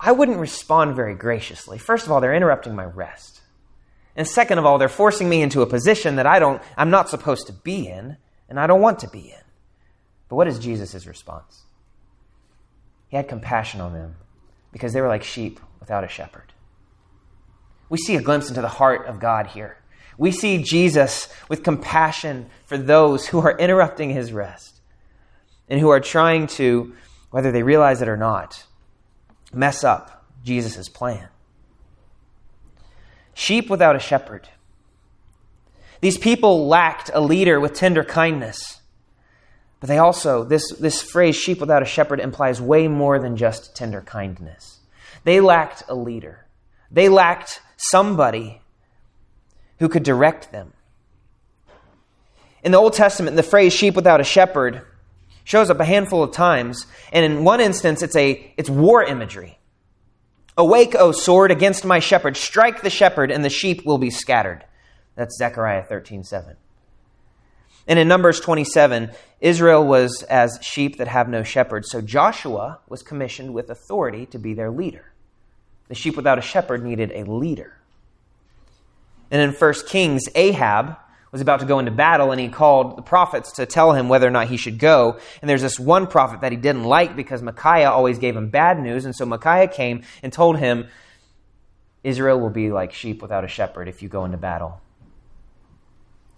I 0.00 0.10
wouldn't 0.10 0.40
respond 0.40 0.96
very 0.96 1.14
graciously. 1.14 1.78
First 1.78 2.06
of 2.06 2.10
all, 2.10 2.20
they're 2.20 2.34
interrupting 2.34 2.74
my 2.74 2.86
rest. 2.86 3.41
And 4.16 4.28
second 4.28 4.58
of 4.58 4.66
all, 4.66 4.78
they're 4.78 4.88
forcing 4.88 5.28
me 5.28 5.42
into 5.42 5.62
a 5.62 5.66
position 5.66 6.16
that 6.16 6.26
I 6.26 6.38
don't, 6.38 6.62
I'm 6.76 6.90
not 6.90 7.08
supposed 7.08 7.46
to 7.46 7.52
be 7.52 7.88
in, 7.88 8.18
and 8.48 8.60
I 8.60 8.66
don't 8.66 8.80
want 8.80 8.98
to 9.00 9.08
be 9.08 9.30
in. 9.30 9.44
But 10.28 10.36
what 10.36 10.48
is 10.48 10.58
Jesus' 10.58 11.06
response? 11.06 11.64
He 13.08 13.16
had 13.16 13.28
compassion 13.28 13.80
on 13.80 13.92
them 13.92 14.16
because 14.72 14.92
they 14.92 15.00
were 15.00 15.08
like 15.08 15.22
sheep 15.22 15.60
without 15.80 16.04
a 16.04 16.08
shepherd. 16.08 16.52
We 17.88 17.98
see 17.98 18.16
a 18.16 18.22
glimpse 18.22 18.48
into 18.48 18.62
the 18.62 18.68
heart 18.68 19.06
of 19.06 19.20
God 19.20 19.48
here. 19.48 19.78
We 20.16 20.30
see 20.30 20.62
Jesus 20.62 21.28
with 21.48 21.62
compassion 21.62 22.48
for 22.66 22.78
those 22.78 23.26
who 23.26 23.40
are 23.40 23.56
interrupting 23.58 24.10
his 24.10 24.32
rest 24.32 24.80
and 25.68 25.80
who 25.80 25.90
are 25.90 26.00
trying 26.00 26.46
to, 26.48 26.94
whether 27.30 27.50
they 27.50 27.62
realize 27.62 28.02
it 28.02 28.08
or 28.08 28.16
not, 28.16 28.64
mess 29.52 29.84
up 29.84 30.26
Jesus' 30.44 30.88
plan. 30.88 31.28
Sheep 33.34 33.70
without 33.70 33.96
a 33.96 34.00
shepherd. 34.00 34.48
These 36.00 36.18
people 36.18 36.66
lacked 36.66 37.10
a 37.14 37.20
leader 37.20 37.60
with 37.60 37.74
tender 37.74 38.04
kindness. 38.04 38.80
But 39.78 39.88
they 39.88 39.98
also, 39.98 40.44
this, 40.44 40.70
this 40.78 41.02
phrase, 41.02 41.36
sheep 41.36 41.60
without 41.60 41.82
a 41.82 41.86
shepherd, 41.86 42.20
implies 42.20 42.60
way 42.60 42.88
more 42.88 43.18
than 43.18 43.36
just 43.36 43.74
tender 43.74 44.00
kindness. 44.00 44.78
They 45.24 45.40
lacked 45.40 45.82
a 45.88 45.94
leader, 45.94 46.46
they 46.90 47.08
lacked 47.08 47.60
somebody 47.76 48.60
who 49.78 49.88
could 49.88 50.02
direct 50.02 50.52
them. 50.52 50.72
In 52.62 52.70
the 52.70 52.78
Old 52.78 52.92
Testament, 52.92 53.34
the 53.34 53.42
phrase 53.42 53.72
sheep 53.72 53.94
without 53.94 54.20
a 54.20 54.24
shepherd 54.24 54.82
shows 55.42 55.70
up 55.70 55.80
a 55.80 55.84
handful 55.84 56.22
of 56.22 56.32
times, 56.32 56.86
and 57.12 57.24
in 57.24 57.42
one 57.42 57.60
instance, 57.60 58.02
it's, 58.02 58.14
a, 58.14 58.52
it's 58.56 58.70
war 58.70 59.02
imagery. 59.02 59.58
Awake, 60.56 60.94
O 60.94 61.12
sword, 61.12 61.50
against 61.50 61.84
my 61.84 61.98
shepherd. 61.98 62.36
Strike 62.36 62.82
the 62.82 62.90
shepherd, 62.90 63.30
and 63.30 63.44
the 63.44 63.50
sheep 63.50 63.86
will 63.86 63.98
be 63.98 64.10
scattered. 64.10 64.64
That's 65.14 65.36
Zechariah 65.36 65.84
13 65.84 66.24
7. 66.24 66.56
And 67.86 67.98
in 67.98 68.06
Numbers 68.06 68.38
27, 68.40 69.10
Israel 69.40 69.84
was 69.84 70.22
as 70.24 70.58
sheep 70.62 70.98
that 70.98 71.08
have 71.08 71.28
no 71.28 71.42
shepherd. 71.42 71.84
So 71.84 72.00
Joshua 72.00 72.78
was 72.88 73.02
commissioned 73.02 73.54
with 73.54 73.70
authority 73.70 74.26
to 74.26 74.38
be 74.38 74.54
their 74.54 74.70
leader. 74.70 75.12
The 75.88 75.94
sheep 75.94 76.16
without 76.16 76.38
a 76.38 76.42
shepherd 76.42 76.84
needed 76.84 77.10
a 77.12 77.24
leader. 77.24 77.78
And 79.30 79.42
in 79.42 79.52
1 79.52 79.74
Kings, 79.86 80.22
Ahab 80.34 80.96
was 81.32 81.40
about 81.40 81.60
to 81.60 81.66
go 81.66 81.78
into 81.78 81.90
battle 81.90 82.30
and 82.30 82.38
he 82.38 82.48
called 82.48 82.96
the 82.96 83.02
prophets 83.02 83.52
to 83.52 83.64
tell 83.64 83.92
him 83.92 84.08
whether 84.08 84.28
or 84.28 84.30
not 84.30 84.48
he 84.48 84.58
should 84.58 84.78
go. 84.78 85.18
And 85.40 85.48
there's 85.48 85.62
this 85.62 85.80
one 85.80 86.06
prophet 86.06 86.42
that 86.42 86.52
he 86.52 86.58
didn't 86.58 86.84
like 86.84 87.16
because 87.16 87.42
Micaiah 87.42 87.90
always 87.90 88.18
gave 88.18 88.36
him 88.36 88.50
bad 88.50 88.78
news. 88.78 89.06
And 89.06 89.16
so 89.16 89.24
Micaiah 89.24 89.68
came 89.68 90.02
and 90.22 90.30
told 90.30 90.58
him, 90.58 90.88
Israel 92.04 92.38
will 92.38 92.50
be 92.50 92.70
like 92.70 92.92
sheep 92.92 93.22
without 93.22 93.44
a 93.44 93.48
shepherd 93.48 93.88
if 93.88 94.02
you 94.02 94.10
go 94.10 94.26
into 94.26 94.36
battle. 94.36 94.80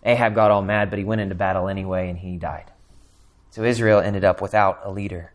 Ahab 0.05 0.35
got 0.35 0.51
all 0.51 0.63
mad, 0.63 0.91
but 0.91 0.99
he 0.99 1.05
went 1.05 1.21
into 1.21 1.35
battle 1.35 1.69
anyway 1.69 2.09
and 2.09 2.19
he 2.19 2.37
died. 2.37 2.71
So 3.51 3.65
Israel 3.65 3.99
ended 3.99 4.25
up 4.25 4.41
without 4.41 4.81
a 4.85 4.91
leader. 4.93 5.33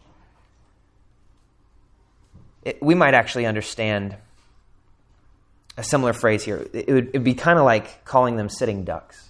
It, 2.64 2.82
we 2.82 2.96
might 2.96 3.14
actually 3.14 3.46
understand 3.46 4.16
a 5.76 5.84
similar 5.84 6.14
phrase 6.14 6.44
here. 6.44 6.68
It 6.74 7.14
would 7.14 7.24
be 7.24 7.34
kind 7.34 7.58
of 7.58 7.66
like 7.66 8.06
calling 8.06 8.36
them 8.36 8.48
sitting 8.48 8.84
ducks. 8.84 9.29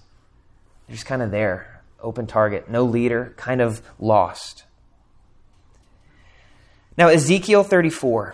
They're 0.90 0.96
just 0.96 1.06
kind 1.06 1.22
of 1.22 1.30
there, 1.30 1.84
open 2.02 2.26
target, 2.26 2.68
no 2.68 2.84
leader, 2.84 3.36
kind 3.38 3.62
of 3.62 3.80
lost. 4.00 4.64
Now, 6.98 7.10
Ezekiel 7.10 7.64
34 7.64 8.34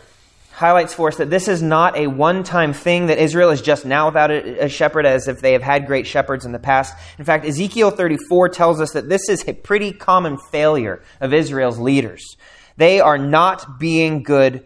highlights 0.54 0.94
for 0.94 1.10
us 1.10 1.18
that 1.18 1.30
this 1.30 1.50
is 1.50 1.62
not 1.62 1.98
a 1.98 2.08
one 2.08 2.46
time 2.46 2.72
thing, 2.72 3.08
that 3.08 3.18
Israel 3.18 3.50
is 3.50 3.62
just 3.62 3.86
now 3.86 4.06
without 4.06 4.32
a, 4.32 4.70
shepherd 4.70 5.06
as 5.06 5.28
if 5.28 5.42
they 5.42 5.52
have 5.52 5.64
had 5.64 5.86
great 5.86 6.08
shepherds 6.08 6.46
in 6.46 6.54
the 6.54 6.60
past. 6.60 6.96
In 7.20 7.26
fact, 7.26 7.44
Ezekiel 7.44 7.92
34 7.92 8.48
tells 8.48 8.80
us 8.80 8.94
that 8.94 9.10
this 9.10 9.28
is 9.28 9.46
a 9.46 9.54
pretty 9.54 9.92
common 9.92 10.38
failure 10.38 11.04
of 11.20 11.34
Israel's 11.34 11.78
leaders. 11.78 12.38
They 12.78 13.02
are 13.02 13.18
not 13.18 13.80
being 13.80 14.24
good 14.24 14.66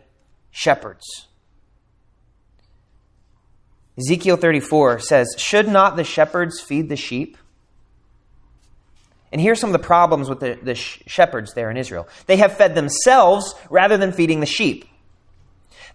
shepherds. 0.51 1.25
Ezekiel 3.98 4.38
34 4.38 5.00
says, 5.00 5.34
Should 5.39 5.67
not 5.67 5.96
the 5.96 6.03
shepherds 6.03 6.62
feed 6.62 6.88
the 6.88 6.96
sheep? 6.96 7.36
And 9.31 9.39
here's 9.39 9.59
some 9.59 9.69
of 9.69 9.79
the 9.79 9.86
problems 9.86 10.29
with 10.29 10.39
the, 10.39 10.57
the 10.62 10.75
shepherds 10.75 11.53
there 11.53 11.69
in 11.69 11.77
Israel. 11.77 12.07
They 12.25 12.38
have 12.38 12.57
fed 12.57 12.75
themselves 12.75 13.53
rather 13.69 13.98
than 13.98 14.12
feeding 14.12 14.39
the 14.39 14.45
sheep. 14.45 14.86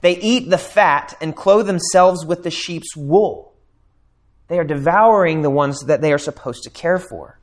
They 0.01 0.17
eat 0.19 0.51
the 0.51 0.59
fat 0.59 1.17
and 1.21 1.35
clothe 1.35 1.67
themselves 1.67 2.25
with 2.25 2.43
the 2.45 2.51
sheep's 2.51 2.97
wool. 2.97 3.55
They 4.49 4.59
are 4.59 4.65
devouring 4.65 5.43
the 5.43 5.51
ones 5.51 5.81
that 5.87 6.01
they 6.01 6.13
are 6.13 6.19
supposed 6.19 6.65
to 6.65 6.71
care 6.71 6.99
for. 6.99 7.41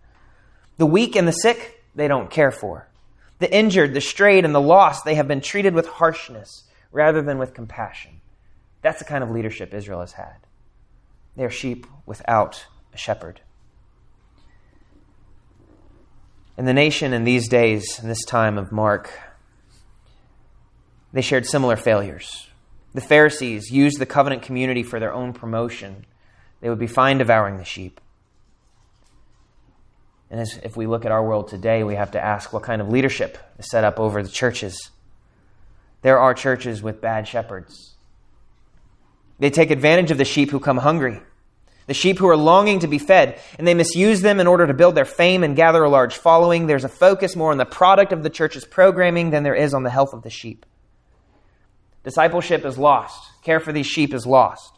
The 0.78 0.86
weak 0.86 1.16
and 1.16 1.28
the 1.28 1.34
sick, 1.34 1.84
they 1.96 2.08
don't 2.08 2.30
care 2.30 2.52
for. 2.52 2.88
The 3.40 3.54
injured, 3.54 3.94
the 3.94 4.02
strayed, 4.02 4.46
and 4.46 4.54
the 4.54 4.62
lost, 4.62 5.04
they 5.04 5.16
have 5.16 5.28
been 5.28 5.42
treated 5.42 5.74
with 5.74 5.88
harshness 5.88 6.66
rather 6.92 7.22
than 7.22 7.40
with 7.40 7.54
compassion. 7.54 8.22
That's 8.82 9.00
the 9.00 9.06
kind 9.06 9.24
of 9.24 9.32
leadership 9.32 9.74
Israel 9.74 10.00
has 10.00 10.14
had. 10.14 10.38
They 11.36 11.44
are 11.44 11.50
sheep 11.50 11.88
without 12.06 12.66
a 12.94 12.98
shepherd. 12.98 13.42
And 16.62 16.68
the 16.68 16.74
nation 16.76 17.12
in 17.12 17.24
these 17.24 17.48
days, 17.48 17.98
in 18.04 18.08
this 18.08 18.24
time 18.24 18.60
of 18.60 18.72
Mark, 18.72 19.10
they 21.12 21.22
shared 21.22 21.48
similar 21.48 21.76
failures. 21.76 22.50
The 22.94 23.02
Pharisees 23.02 23.72
used 23.72 23.98
the 23.98 24.06
covenant 24.06 24.44
community 24.44 24.84
for 24.84 25.00
their 25.00 25.12
own 25.12 25.34
promotion. 25.34 26.06
They 26.60 26.70
would 26.70 26.78
be 26.78 26.86
fine 26.86 27.18
devouring 27.18 27.58
the 27.58 27.66
sheep. 27.66 28.00
And 30.30 30.40
as, 30.40 30.60
if 30.62 30.78
we 30.78 30.86
look 30.86 31.04
at 31.04 31.12
our 31.12 31.26
world 31.26 31.48
today, 31.48 31.84
we 31.84 31.96
have 31.96 32.12
to 32.12 32.24
ask 32.24 32.54
what 32.54 32.62
kind 32.62 32.80
of 32.80 32.90
leadership 32.90 33.40
is 33.58 33.68
set 33.68 33.84
up 33.84 34.00
over 34.00 34.22
the 34.22 34.30
churches. 34.30 34.92
There 36.04 36.20
are 36.20 36.36
churches 36.36 36.84
with 36.84 37.02
bad 37.02 37.28
shepherds. 37.28 37.96
They 39.40 39.50
take 39.50 39.72
advantage 39.72 40.12
of 40.12 40.20
the 40.20 40.26
sheep 40.26 40.52
who 40.52 40.60
come 40.60 40.78
hungry 40.78 41.22
the 41.88 41.94
sheep 41.94 42.20
who 42.20 42.28
are 42.28 42.38
longing 42.38 42.80
to 42.80 42.88
be 42.88 43.00
fed, 43.00 43.40
and 43.58 43.68
they 43.68 43.74
misuse 43.74 44.22
them 44.22 44.40
in 44.40 44.48
order 44.48 44.68
to 44.68 44.74
build 44.74 44.96
their 44.96 45.06
fame 45.06 45.44
and 45.44 45.56
gather 45.56 45.84
a 45.84 45.90
large 45.90 46.16
following. 46.16 46.68
There's 46.68 46.84
a 46.84 46.90
focus 46.90 47.36
more 47.36 47.52
on 47.52 47.58
the 47.58 47.66
product 47.66 48.14
of 48.14 48.24
the 48.24 48.30
church's 48.30 48.66
programming 48.66 49.32
than 49.32 49.44
there 49.44 49.56
is 49.56 49.74
on 49.74 49.84
the 49.84 49.90
health 49.90 50.14
of 50.14 50.24
the 50.24 50.30
sheep. 50.30 50.66
Discipleship 52.04 52.66
is 52.66 52.78
lost. 52.78 53.44
Care 53.44 53.60
for 53.60 53.72
these 53.72 53.88
sheep 53.88 54.14
is 54.14 54.26
lost. 54.26 54.78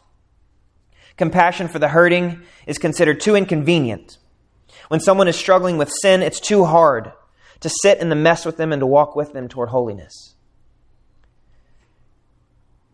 Compassion 1.16 1.68
for 1.68 1.78
the 1.78 1.88
hurting 1.88 2.42
is 2.66 2.78
considered 2.78 3.20
too 3.20 3.36
inconvenient. 3.36 4.18
When 4.88 5.00
someone 5.00 5.28
is 5.28 5.36
struggling 5.36 5.78
with 5.78 5.92
sin, 6.02 6.22
it's 6.22 6.40
too 6.40 6.64
hard 6.64 7.12
to 7.60 7.70
sit 7.82 7.98
in 7.98 8.08
the 8.08 8.16
mess 8.16 8.44
with 8.44 8.56
them 8.56 8.72
and 8.72 8.80
to 8.80 8.86
walk 8.86 9.16
with 9.16 9.32
them 9.32 9.48
toward 9.48 9.70
holiness. 9.70 10.34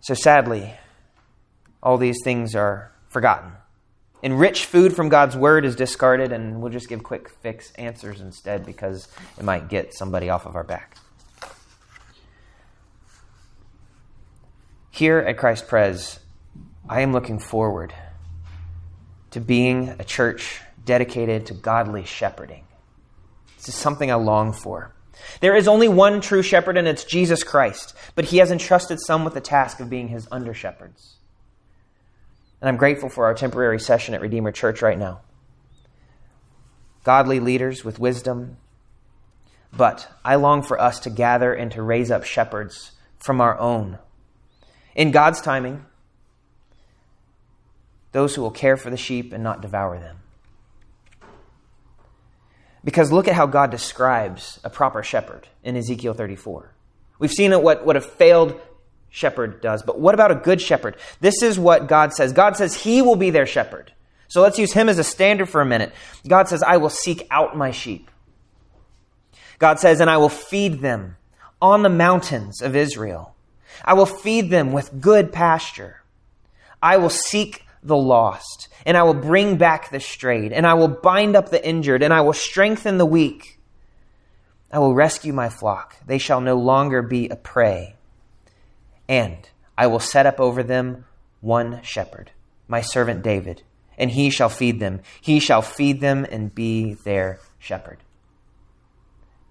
So 0.01 0.15
sadly, 0.15 0.75
all 1.83 1.99
these 1.99 2.19
things 2.23 2.55
are 2.55 2.93
forgotten. 3.09 3.53
And 4.23 4.39
rich 4.39 4.67
food 4.67 4.95
from 4.95 5.09
God's 5.09 5.37
word 5.37 5.65
is 5.65 5.77
discarded, 5.77 6.33
and 6.33 6.61
we'll 6.61 6.73
just 6.73 6.89
give 6.89 7.03
quick 7.03 7.29
fix 7.29 7.73
answers 7.73 8.21
instead 8.21 8.67
because 8.67 9.09
it 9.39 9.45
might 9.45 9.69
get 9.69 9.95
somebody 9.95 10.29
off 10.29 10.45
of 10.45 10.57
our 10.57 10.65
back. 10.65 10.97
Here 14.91 15.19
at 15.19 15.39
Christ 15.39 15.69
Pres, 15.69 16.21
I 16.89 17.01
am 17.01 17.13
looking 17.13 17.39
forward 17.39 17.95
to 19.31 19.41
being 19.41 19.95
a 19.99 20.05
church 20.05 20.61
dedicated 20.85 21.47
to 21.47 21.55
godly 21.55 22.05
shepherding. 22.05 22.65
This 23.57 23.69
is 23.69 23.75
something 23.75 24.11
I 24.11 24.17
long 24.17 24.53
for. 24.53 24.93
There 25.41 25.57
is 25.57 25.69
only 25.69 25.89
one 25.89 26.21
true 26.21 26.43
shepherd, 26.43 26.77
and 26.77 26.89
it's 26.89 27.05
Jesus 27.05 27.43
Christ, 27.43 27.95
but 28.15 28.27
he 28.27 28.39
has 28.39 28.51
entrusted 28.51 29.01
some 29.01 29.25
with 29.25 29.35
the 29.35 29.41
task 29.41 29.81
of 29.81 29.89
being 29.89 30.09
his 30.09 30.29
under 30.31 30.53
shepherds. 30.53 31.20
And 32.61 32.69
I'm 32.69 32.77
grateful 32.77 33.09
for 33.09 33.25
our 33.25 33.35
temporary 33.35 33.81
session 33.81 34.15
at 34.15 34.21
Redeemer 34.21 34.53
Church 34.53 34.83
right 34.83 34.99
now. 34.99 35.21
Godly 37.05 37.41
leaders 37.41 37.85
with 37.85 37.99
wisdom. 37.99 38.59
But 39.73 40.11
I 40.25 40.35
long 40.35 40.63
for 40.63 40.81
us 40.81 41.01
to 41.01 41.11
gather 41.11 41.55
and 41.55 41.71
to 41.73 41.83
raise 41.83 42.11
up 42.11 42.25
shepherds 42.25 42.93
from 43.19 43.41
our 43.41 43.59
own. 43.59 43.99
In 44.95 45.11
God's 45.11 45.41
timing, 45.41 45.85
those 48.13 48.35
who 48.35 48.43
will 48.43 48.51
care 48.51 48.77
for 48.77 48.91
the 48.91 48.97
sheep 48.97 49.33
and 49.33 49.43
not 49.43 49.63
devour 49.63 49.99
them. 49.99 50.17
Because 52.83 53.13
look 53.13 53.29
at 53.29 53.35
how 53.35 53.47
God 53.47 53.71
describes 53.71 54.59
a 54.65 54.71
proper 54.71 55.03
shepherd 55.03 55.49
in 55.63 55.77
Ezekiel 55.77 56.15
34. 56.15 56.75
We've 57.19 57.31
seen 57.31 57.53
what, 57.63 57.85
what 57.85 57.97
a 57.97 58.01
failed 58.01 58.59
shepherd 59.11 59.61
does. 59.61 59.83
But 59.83 60.01
what 60.01 60.15
about 60.15 60.31
a 60.31 60.37
good 60.37 60.61
shepherd? 60.61 60.97
This 61.21 61.43
is 61.43 61.59
what 61.59 61.89
God 61.89 62.13
says. 62.15 62.33
God 62.33 62.57
says 62.57 62.75
he 62.75 63.03
will 63.03 63.17
be 63.17 63.31
their 63.31 63.47
shepherd. 63.47 63.93
So 64.29 64.41
let's 64.41 64.59
use 64.59 64.73
him 64.73 64.89
as 64.89 64.99
a 64.99 65.05
standard 65.05 65.49
for 65.49 65.61
a 65.61 65.67
minute. 65.67 65.93
God 66.27 66.49
says, 66.49 66.63
I 66.63 66.77
will 66.77 66.91
seek 66.91 67.27
out 67.31 67.57
my 67.57 67.73
sheep. 67.73 68.11
God 69.59 69.81
says, 69.81 70.01
and 70.01 70.09
I 70.09 70.19
will 70.19 70.29
feed 70.29 70.81
them 70.81 71.17
on 71.61 71.83
the 71.83 71.89
mountains 71.89 72.63
of 72.63 72.77
Israel. 72.77 73.35
I 73.85 73.95
will 73.95 74.07
feed 74.07 74.51
them 74.51 74.73
with 74.73 75.01
good 75.01 75.33
pasture. 75.33 76.03
I 76.81 76.97
will 76.97 77.11
seek 77.11 77.67
the 77.83 77.97
lost, 77.97 78.69
and 78.87 78.97
I 78.97 79.03
will 79.03 79.15
bring 79.15 79.57
back 79.57 79.91
the 79.91 80.01
strayed, 80.01 80.53
and 80.53 80.67
I 80.67 80.75
will 80.75 80.89
bind 80.89 81.35
up 81.35 81.51
the 81.51 81.67
injured, 81.67 82.03
and 82.03 82.13
I 82.13 82.21
will 82.21 82.33
strengthen 82.33 82.99
the 82.99 83.07
weak. 83.07 83.59
I 84.71 84.79
will 84.79 84.95
rescue 84.95 85.33
my 85.33 85.49
flock. 85.49 85.97
They 86.07 86.19
shall 86.19 86.41
no 86.41 86.57
longer 86.57 87.03
be 87.03 87.29
a 87.29 87.37
prey. 87.37 87.97
And 89.11 89.49
I 89.77 89.89
will 89.89 89.99
set 89.99 90.25
up 90.25 90.39
over 90.39 90.63
them 90.63 91.05
one 91.41 91.83
shepherd, 91.83 92.31
my 92.69 92.81
servant 92.81 93.25
David, 93.25 93.65
and 93.99 94.13
he 94.13 94.31
shall 94.31 94.49
feed 94.49 94.79
them. 94.79 95.01
He 95.21 95.41
shall 95.41 95.63
feed 95.63 96.01
them 96.01 96.25
and 96.31 96.55
be 96.55 96.95
their 96.95 97.41
shepherd. 97.59 97.99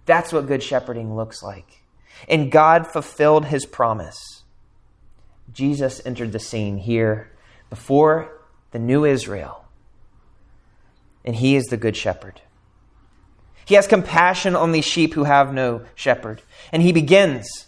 That's 0.06 0.32
what 0.32 0.48
good 0.48 0.64
shepherding 0.64 1.14
looks 1.14 1.44
like. 1.44 1.84
And 2.30 2.50
God 2.50 2.88
fulfilled 2.88 3.46
his 3.48 3.66
promise. 3.66 4.44
Jesus 5.52 6.02
entered 6.06 6.32
the 6.32 6.40
scene 6.40 6.78
here 6.78 7.30
before 7.70 8.32
the 8.72 8.80
new 8.80 9.04
Israel, 9.04 9.66
and 11.26 11.36
he 11.36 11.58
is 11.58 11.66
the 11.66 11.78
good 11.78 11.98
shepherd. 11.98 12.42
He 13.66 13.76
has 13.76 13.88
compassion 13.88 14.56
on 14.56 14.72
these 14.72 14.86
sheep 14.86 15.16
who 15.16 15.26
have 15.26 15.54
no 15.54 15.86
shepherd. 15.96 16.42
And 16.72 16.82
he 16.82 16.94
begins. 16.94 17.68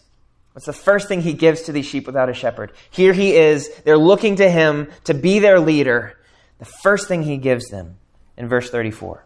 What's 0.54 0.66
the 0.66 0.74
first 0.74 1.08
thing 1.08 1.22
he 1.22 1.34
gives 1.34 1.64
to 1.64 1.72
these 1.72 1.86
sheep 1.86 2.06
without 2.06 2.30
a 2.30 2.34
shepherd? 2.34 2.74
Here 2.90 3.14
he 3.14 3.36
is. 3.36 3.70
They're 3.86 3.98
looking 3.98 4.36
to 4.38 4.50
him 4.50 4.90
to 5.06 5.14
be 5.14 5.40
their 5.40 5.60
leader. 5.60 6.18
The 6.60 6.66
first 6.66 7.08
thing 7.08 7.24
he 7.24 7.38
gives 7.38 7.70
them 7.70 7.98
in 8.36 8.48
verse 8.48 8.70
34. 8.70 9.26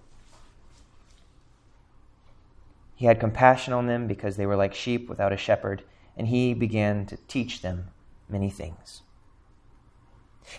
He 2.96 3.06
had 3.08 3.20
compassion 3.20 3.74
on 3.74 3.88
them 3.88 4.08
because 4.08 4.38
they 4.38 4.46
were 4.46 4.56
like 4.56 4.74
sheep 4.74 5.10
without 5.10 5.34
a 5.34 5.38
shepherd, 5.38 5.84
and 6.16 6.28
he 6.28 6.54
began 6.54 7.06
to 7.08 7.18
teach 7.28 7.62
them 7.62 7.90
many 8.30 8.50
things. 8.50 9.02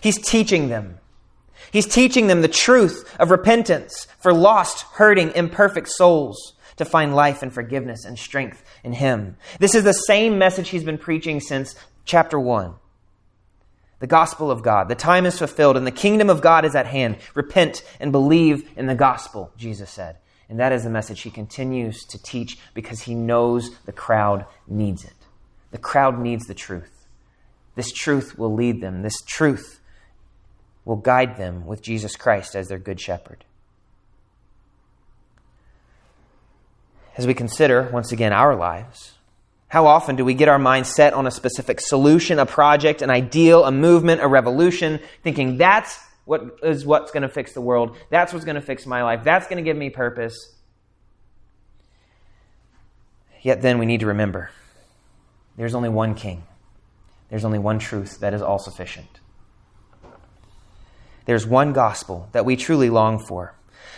He's 0.01 0.19
teaching 0.19 0.67
them 0.69 0.99
He's 1.71 1.87
teaching 1.87 2.27
them 2.27 2.41
the 2.41 2.47
truth 2.47 3.15
of 3.19 3.31
repentance 3.31 4.07
for 4.19 4.33
lost, 4.33 4.83
hurting, 4.93 5.31
imperfect 5.35 5.89
souls 5.89 6.53
to 6.77 6.85
find 6.85 7.15
life 7.15 7.43
and 7.43 7.53
forgiveness 7.53 8.05
and 8.05 8.17
strength 8.17 8.63
in 8.83 8.93
Him. 8.93 9.35
This 9.59 9.75
is 9.75 9.83
the 9.83 9.93
same 9.93 10.37
message 10.37 10.69
He's 10.69 10.83
been 10.83 10.97
preaching 10.97 11.39
since 11.39 11.75
chapter 12.05 12.39
1. 12.39 12.73
The 13.99 14.07
gospel 14.07 14.51
of 14.51 14.61
God. 14.61 14.89
The 14.89 14.95
time 14.95 15.25
is 15.25 15.39
fulfilled 15.39 15.75
and 15.75 15.85
the 15.85 15.91
kingdom 15.91 16.29
of 16.29 16.41
God 16.41 16.65
is 16.65 16.75
at 16.75 16.85
hand. 16.85 17.17
Repent 17.33 17.83
and 17.99 18.11
believe 18.11 18.69
in 18.77 18.85
the 18.85 18.95
gospel, 18.95 19.51
Jesus 19.57 19.89
said. 19.89 20.17
And 20.49 20.59
that 20.59 20.71
is 20.71 20.83
the 20.83 20.89
message 20.89 21.21
he 21.21 21.31
continues 21.31 22.05
to 22.05 22.21
teach 22.21 22.57
because 22.73 23.01
he 23.01 23.15
knows 23.15 23.75
the 23.85 23.91
crowd 23.91 24.45
needs 24.67 25.03
it. 25.03 25.13
The 25.71 25.77
crowd 25.77 26.19
needs 26.19 26.45
the 26.45 26.53
truth. 26.53 27.07
This 27.75 27.91
truth 27.91 28.37
will 28.37 28.53
lead 28.53 28.81
them. 28.81 29.01
This 29.01 29.21
truth 29.21 29.81
will 30.85 30.95
guide 30.95 31.37
them 31.37 31.65
with 31.65 31.81
Jesus 31.81 32.15
Christ 32.15 32.55
as 32.55 32.69
their 32.69 32.79
good 32.79 33.01
shepherd. 33.01 33.43
As 37.17 37.25
we 37.25 37.33
consider, 37.33 37.89
once 37.91 38.11
again, 38.11 38.31
our 38.31 38.55
lives, 38.55 39.13
how 39.67 39.87
often 39.87 40.15
do 40.15 40.23
we 40.23 40.33
get 40.33 40.47
our 40.47 40.59
minds 40.59 40.93
set 40.93 41.13
on 41.13 41.27
a 41.27 41.31
specific 41.31 41.81
solution, 41.81 42.39
a 42.39 42.45
project, 42.45 43.01
an 43.01 43.09
ideal, 43.09 43.65
a 43.65 43.71
movement, 43.71 44.21
a 44.21 44.27
revolution, 44.27 44.99
thinking 45.23 45.57
that's 45.57 45.99
what 46.25 46.59
is 46.63 46.85
what's 46.85 47.11
going 47.11 47.23
to 47.23 47.29
fix 47.29 47.53
the 47.53 47.61
world, 47.61 47.97
that's 48.09 48.33
what's 48.33 48.45
going 48.45 48.55
to 48.55 48.61
fix 48.61 48.85
my 48.85 49.03
life, 49.03 49.23
that's 49.23 49.47
going 49.47 49.57
to 49.57 49.63
give 49.63 49.77
me 49.77 49.89
purpose? 49.89 50.55
Yet 53.41 53.61
then 53.61 53.79
we 53.79 53.85
need 53.85 54.01
to 54.01 54.07
remember 54.07 54.51
there's 55.57 55.73
only 55.73 55.89
one 55.89 56.13
king. 56.13 56.43
There's 57.29 57.43
only 57.43 57.59
one 57.59 57.79
truth 57.79 58.19
that 58.19 58.33
is 58.33 58.41
all 58.41 58.59
sufficient 58.59 59.19
there's 61.27 61.45
one 61.45 61.73
gospel 61.73 62.29
that 62.31 62.45
we 62.45 62.55
truly 62.55 62.89
long 62.89 63.19
for. 63.19 63.53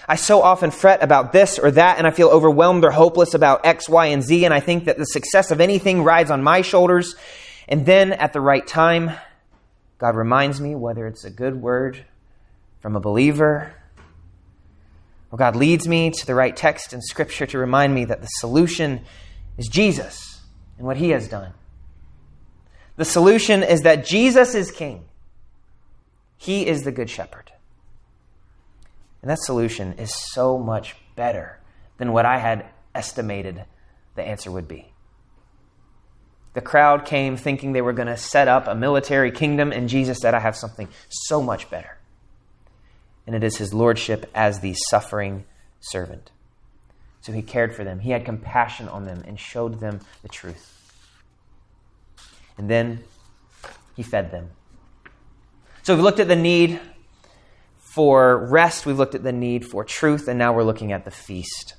I 0.08 0.15
so 0.15 0.41
often 0.41 0.72
fret 0.72 1.03
about 1.03 1.31
this 1.34 1.60
or 1.60 1.72
that, 1.72 1.98
and 1.98 2.08
I 2.08 2.12
feel 2.12 2.30
overwhelmed 2.30 2.84
or 2.84 2.91
hopeless 2.91 3.34
about 3.34 3.65
X, 3.65 3.88
Y, 3.88 4.08
and 4.08 4.23
Z, 4.23 4.45
and 4.45 4.54
I 4.54 4.60
think 4.60 4.86
that 4.86 4.97
the 4.97 5.06
success 5.06 5.52
of 5.52 5.62
anything 5.62 6.04
rides 6.04 6.32
on 6.32 6.43
my 6.43 6.62
shoulders. 6.62 7.15
And 7.67 7.86
then 7.86 8.13
at 8.13 8.34
the 8.34 8.41
right 8.41 8.65
time, 8.65 9.12
God 9.97 10.15
reminds 10.15 10.60
me, 10.62 10.75
whether 10.75 11.06
it's 11.08 11.25
a 11.25 11.30
good 11.30 11.62
word 11.62 12.06
from 12.82 12.95
a 12.95 12.99
believer, 12.99 13.73
or 15.32 15.38
God 15.38 15.56
leads 15.56 15.88
me 15.88 16.10
to 16.10 16.25
the 16.25 16.34
right 16.34 16.56
text 16.56 16.93
in 16.93 17.02
Scripture 17.02 17.45
to 17.47 17.58
remind 17.58 17.93
me 17.93 18.06
that 18.06 18.21
the 18.21 18.28
solution 18.28 19.02
is 19.58 19.67
Jesus 19.67 20.41
and 20.78 20.88
what 20.88 20.97
He 20.97 21.10
has 21.10 21.28
done. 21.28 21.54
The 22.95 23.06
solution 23.06 23.62
is 23.63 23.82
that 23.82 24.06
Jesus 24.06 24.56
is 24.56 24.71
King. 24.71 25.06
He 26.38 26.65
is 26.65 26.84
the 26.84 26.91
Good 26.91 27.10
Shepherd. 27.10 27.52
And 29.21 29.29
that 29.29 29.39
solution 29.39 29.93
is 29.93 30.13
so 30.32 30.58
much 30.58 30.95
better 31.15 31.60
than 31.97 32.13
what 32.13 32.25
I 32.25 32.38
had 32.38 32.65
estimated 32.95 33.65
the 34.15 34.23
answer 34.23 34.51
would 34.51 34.67
be. 34.67 34.93
The 36.53 36.62
crowd 36.62 37.05
came 37.05 37.38
thinking 37.38 37.73
they 37.73 37.82
were 37.82 37.93
going 37.93 38.08
to 38.08 38.17
set 38.17 38.47
up 38.47 38.67
a 38.67 38.75
military 38.75 39.32
kingdom, 39.32 39.71
and 39.71 39.88
Jesus 39.88 40.17
said, 40.19 40.34
I 40.34 40.39
have 40.39 40.55
something 40.55 40.88
so 41.10 41.41
much 41.41 41.69
better. 41.69 41.97
And 43.27 43.36
it 43.36 43.43
is 43.43 43.58
his 43.58 43.73
lordship 43.73 44.29
as 44.34 44.60
the 44.60 44.73
suffering 44.89 45.45
servant. 45.79 46.32
So 47.21 47.32
he 47.32 47.41
cared 47.41 47.75
for 47.75 47.84
them, 47.84 47.99
he 47.99 48.12
had 48.12 48.25
compassion 48.25 48.88
on 48.88 49.05
them, 49.05 49.23
and 49.27 49.39
showed 49.39 49.79
them 49.79 49.99
the 50.23 50.29
truth. 50.29 50.75
And 52.58 52.69
then 52.69 53.03
he 53.95 54.03
fed 54.03 54.32
them. 54.32 54.49
So 55.84 55.93
we've 55.93 56.03
looked 56.03 56.19
at 56.19 56.27
the 56.27 56.36
need 56.36 56.79
for 57.93 58.47
rest, 58.47 58.86
we've 58.86 58.97
looked 58.97 59.15
at 59.15 59.23
the 59.23 59.32
need 59.32 59.65
for 59.65 59.84
truth, 59.84 60.28
and 60.28 60.38
now 60.38 60.54
we're 60.54 60.63
looking 60.63 60.91
at 60.91 61.06
the 61.06 61.12
feast. 61.12 61.75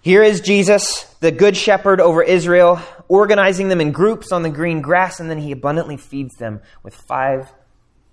Here 0.00 0.22
is 0.22 0.40
Jesus, 0.40 1.04
the 1.20 1.30
good 1.30 1.56
shepherd 1.56 2.00
over 2.00 2.22
Israel, 2.22 2.80
organizing 3.06 3.68
them 3.68 3.80
in 3.80 3.92
groups 3.92 4.32
on 4.32 4.42
the 4.42 4.50
green 4.50 4.80
grass, 4.80 5.20
and 5.20 5.30
then 5.30 5.38
he 5.38 5.52
abundantly 5.52 5.96
feeds 5.96 6.34
them 6.36 6.60
with 6.82 6.94
five 6.94 7.52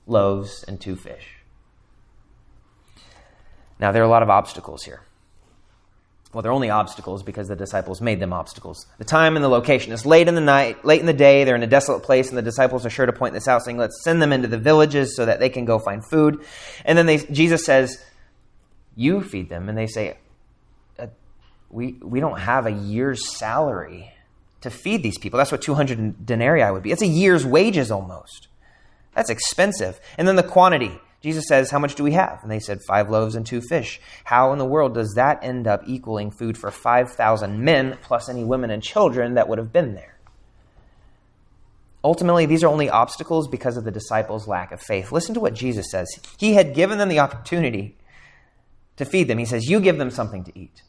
loaves 0.06 0.64
and 0.68 0.80
two 0.80 0.96
fish. 0.96 1.38
Now, 3.80 3.92
there 3.92 4.04
are 4.04 4.06
a 4.06 4.10
lot 4.10 4.22
of 4.22 4.30
obstacles 4.30 4.84
here. 4.84 5.02
Well, 6.32 6.44
they're 6.44 6.52
only 6.52 6.70
obstacles 6.70 7.24
because 7.24 7.48
the 7.48 7.56
disciples 7.56 8.02
made 8.02 8.20
them 8.20 8.34
obstacles. 8.34 8.86
The 9.00 9.04
time 9.04 9.36
and 9.36 9.44
the 9.44 9.50
location 9.50 9.92
is 9.92 10.06
late 10.06 10.28
in 10.28 10.36
the 10.36 10.42
night, 10.42 10.86
late 10.86 11.00
in 11.00 11.08
the 11.08 11.14
day. 11.14 11.44
They're 11.44 11.56
in 11.56 11.64
a 11.64 11.68
desolate 11.68 12.04
place, 12.04 12.30
and 12.30 12.38
the 12.38 12.44
disciples 12.44 12.86
are 12.86 12.92
sure 12.92 13.08
to 13.08 13.14
point 13.14 13.34
this 13.34 13.48
out, 13.48 13.64
saying, 13.64 13.78
"Let's 13.78 14.04
send 14.04 14.22
them 14.22 14.32
into 14.32 14.48
the 14.48 14.60
villages 14.60 15.16
so 15.16 15.26
that 15.26 15.40
they 15.40 15.50
can 15.50 15.66
go 15.66 15.80
find 15.80 16.06
food." 16.08 16.46
And 16.86 16.96
then 16.96 17.08
they, 17.08 17.18
Jesus 17.18 17.66
says, 17.66 18.04
"You 18.96 19.22
feed 19.22 19.50
them," 19.50 19.70
and 19.70 19.78
they 19.78 19.88
say, 19.88 20.18
uh, 21.00 21.08
"We 21.72 21.98
we 22.04 22.20
don't 22.20 22.40
have 22.40 22.68
a 22.68 22.72
year's 22.72 23.36
salary 23.36 24.14
to 24.62 24.70
feed 24.70 25.02
these 25.02 25.18
people. 25.18 25.40
That's 25.40 25.52
what 25.52 25.64
200 25.64 26.28
denarii 26.28 26.72
would 26.72 26.84
be. 26.84 26.92
It's 26.92 27.02
a 27.02 27.08
year's 27.08 27.44
wages 27.44 27.90
almost. 27.90 28.50
That's 29.16 29.32
expensive." 29.32 30.00
And 30.16 30.28
then 30.28 30.36
the 30.36 30.44
quantity. 30.44 31.00
Jesus 31.22 31.46
says, 31.48 31.72
How 31.72 31.80
much 31.80 31.96
do 31.96 32.04
we 32.04 32.14
have? 32.14 32.40
And 32.42 32.52
they 32.52 32.60
said, 32.60 32.82
Five 32.82 33.10
loaves 33.10 33.36
and 33.36 33.46
two 33.46 33.62
fish. 33.62 34.00
How 34.24 34.54
in 34.54 34.60
the 34.60 34.66
world 34.66 34.94
does 34.94 35.14
that 35.16 35.44
end 35.44 35.68
up 35.68 35.84
equaling 35.86 36.32
food 36.32 36.58
for 36.58 36.72
5,000 36.72 37.64
men 37.64 37.98
plus 38.02 38.30
any 38.30 38.44
women 38.44 38.70
and 38.70 38.82
children 38.82 39.34
that 39.34 39.50
would 39.50 39.58
have 39.58 39.74
been 39.74 39.96
there? 39.96 40.18
Ultimately, 42.04 42.46
these 42.46 42.64
are 42.64 42.70
only 42.70 42.90
obstacles 42.90 43.50
because 43.50 43.76
of 43.76 43.84
the 43.84 43.92
disciples' 43.92 44.48
lack 44.48 44.72
of 44.72 44.82
faith. 44.82 45.12
Listen 45.12 45.34
to 45.34 45.42
what 45.42 45.54
Jesus 45.54 45.92
says. 45.92 46.08
He 46.38 46.54
had 46.54 46.74
given 46.74 46.98
them 46.98 47.10
the 47.10 47.20
opportunity 47.20 47.98
to 48.96 49.04
feed 49.04 49.28
them. 49.28 49.38
He 49.38 49.46
says, 49.46 49.70
You 49.70 49.82
give 49.82 49.98
them 49.98 50.12
something 50.12 50.46
to 50.46 50.58
eat. 50.58 50.84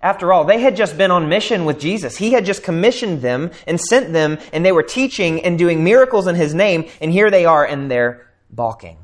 After 0.00 0.32
all, 0.32 0.44
they 0.44 0.58
had 0.58 0.74
just 0.74 0.96
been 0.96 1.10
on 1.10 1.28
mission 1.28 1.64
with 1.64 1.78
Jesus. 1.78 2.16
He 2.16 2.32
had 2.32 2.44
just 2.44 2.64
commissioned 2.64 3.20
them 3.20 3.50
and 3.66 3.78
sent 3.78 4.12
them, 4.12 4.38
and 4.52 4.64
they 4.64 4.72
were 4.72 4.82
teaching 4.82 5.44
and 5.44 5.58
doing 5.58 5.84
miracles 5.84 6.26
in 6.26 6.34
His 6.34 6.54
name, 6.54 6.88
and 7.00 7.12
here 7.12 7.30
they 7.30 7.44
are, 7.44 7.64
and 7.64 7.90
they're 7.90 8.31
balking. 8.52 8.98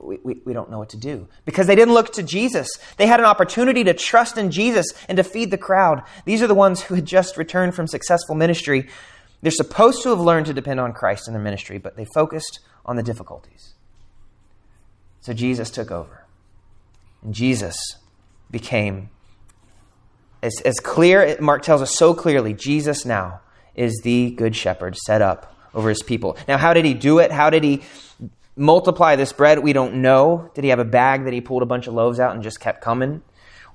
We, 0.00 0.18
we, 0.22 0.40
we, 0.44 0.52
don't 0.52 0.70
know 0.70 0.78
what 0.78 0.90
to 0.90 0.96
do 0.96 1.26
because 1.44 1.66
they 1.66 1.74
didn't 1.74 1.94
look 1.94 2.12
to 2.12 2.22
Jesus. 2.22 2.68
They 2.98 3.06
had 3.06 3.18
an 3.18 3.26
opportunity 3.26 3.82
to 3.84 3.94
trust 3.94 4.38
in 4.38 4.52
Jesus 4.52 4.86
and 5.08 5.16
to 5.16 5.24
feed 5.24 5.50
the 5.50 5.58
crowd. 5.58 6.04
These 6.24 6.40
are 6.40 6.46
the 6.46 6.54
ones 6.54 6.82
who 6.82 6.94
had 6.94 7.04
just 7.04 7.36
returned 7.36 7.74
from 7.74 7.88
successful 7.88 8.36
ministry. 8.36 8.88
They're 9.42 9.50
supposed 9.50 10.02
to 10.02 10.10
have 10.10 10.20
learned 10.20 10.46
to 10.46 10.54
depend 10.54 10.78
on 10.78 10.92
Christ 10.92 11.26
in 11.26 11.34
their 11.34 11.42
ministry, 11.42 11.78
but 11.78 11.96
they 11.96 12.04
focused 12.04 12.60
on 12.86 12.94
the 12.94 13.02
difficulties. 13.02 13.74
So 15.20 15.32
Jesus 15.32 15.70
took 15.70 15.90
over. 15.90 16.24
And 17.22 17.34
Jesus 17.34 17.76
became, 18.50 19.10
as, 20.42 20.60
as 20.64 20.78
clear, 20.78 21.36
Mark 21.40 21.62
tells 21.62 21.82
us 21.82 21.96
so 21.96 22.14
clearly, 22.14 22.54
Jesus 22.54 23.04
now 23.04 23.40
is 23.74 24.00
the 24.04 24.30
good 24.30 24.54
shepherd 24.56 24.96
set 24.96 25.22
up 25.22 25.57
over 25.74 25.88
his 25.88 26.02
people. 26.02 26.36
Now, 26.46 26.58
how 26.58 26.74
did 26.74 26.84
he 26.84 26.94
do 26.94 27.18
it? 27.18 27.30
How 27.30 27.50
did 27.50 27.64
he 27.64 27.82
multiply 28.56 29.16
this 29.16 29.32
bread? 29.32 29.60
We 29.60 29.72
don't 29.72 29.96
know. 29.96 30.50
Did 30.54 30.64
he 30.64 30.70
have 30.70 30.78
a 30.78 30.84
bag 30.84 31.24
that 31.24 31.32
he 31.32 31.40
pulled 31.40 31.62
a 31.62 31.66
bunch 31.66 31.86
of 31.86 31.94
loaves 31.94 32.20
out 32.20 32.34
and 32.34 32.42
just 32.42 32.60
kept 32.60 32.80
coming? 32.80 33.22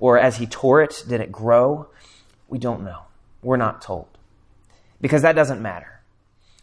Or 0.00 0.18
as 0.18 0.36
he 0.36 0.46
tore 0.46 0.82
it, 0.82 1.04
did 1.08 1.20
it 1.20 1.32
grow? 1.32 1.88
We 2.48 2.58
don't 2.58 2.84
know. 2.84 3.02
We're 3.42 3.56
not 3.56 3.82
told. 3.82 4.06
Because 5.00 5.22
that 5.22 5.34
doesn't 5.34 5.60
matter. 5.60 6.00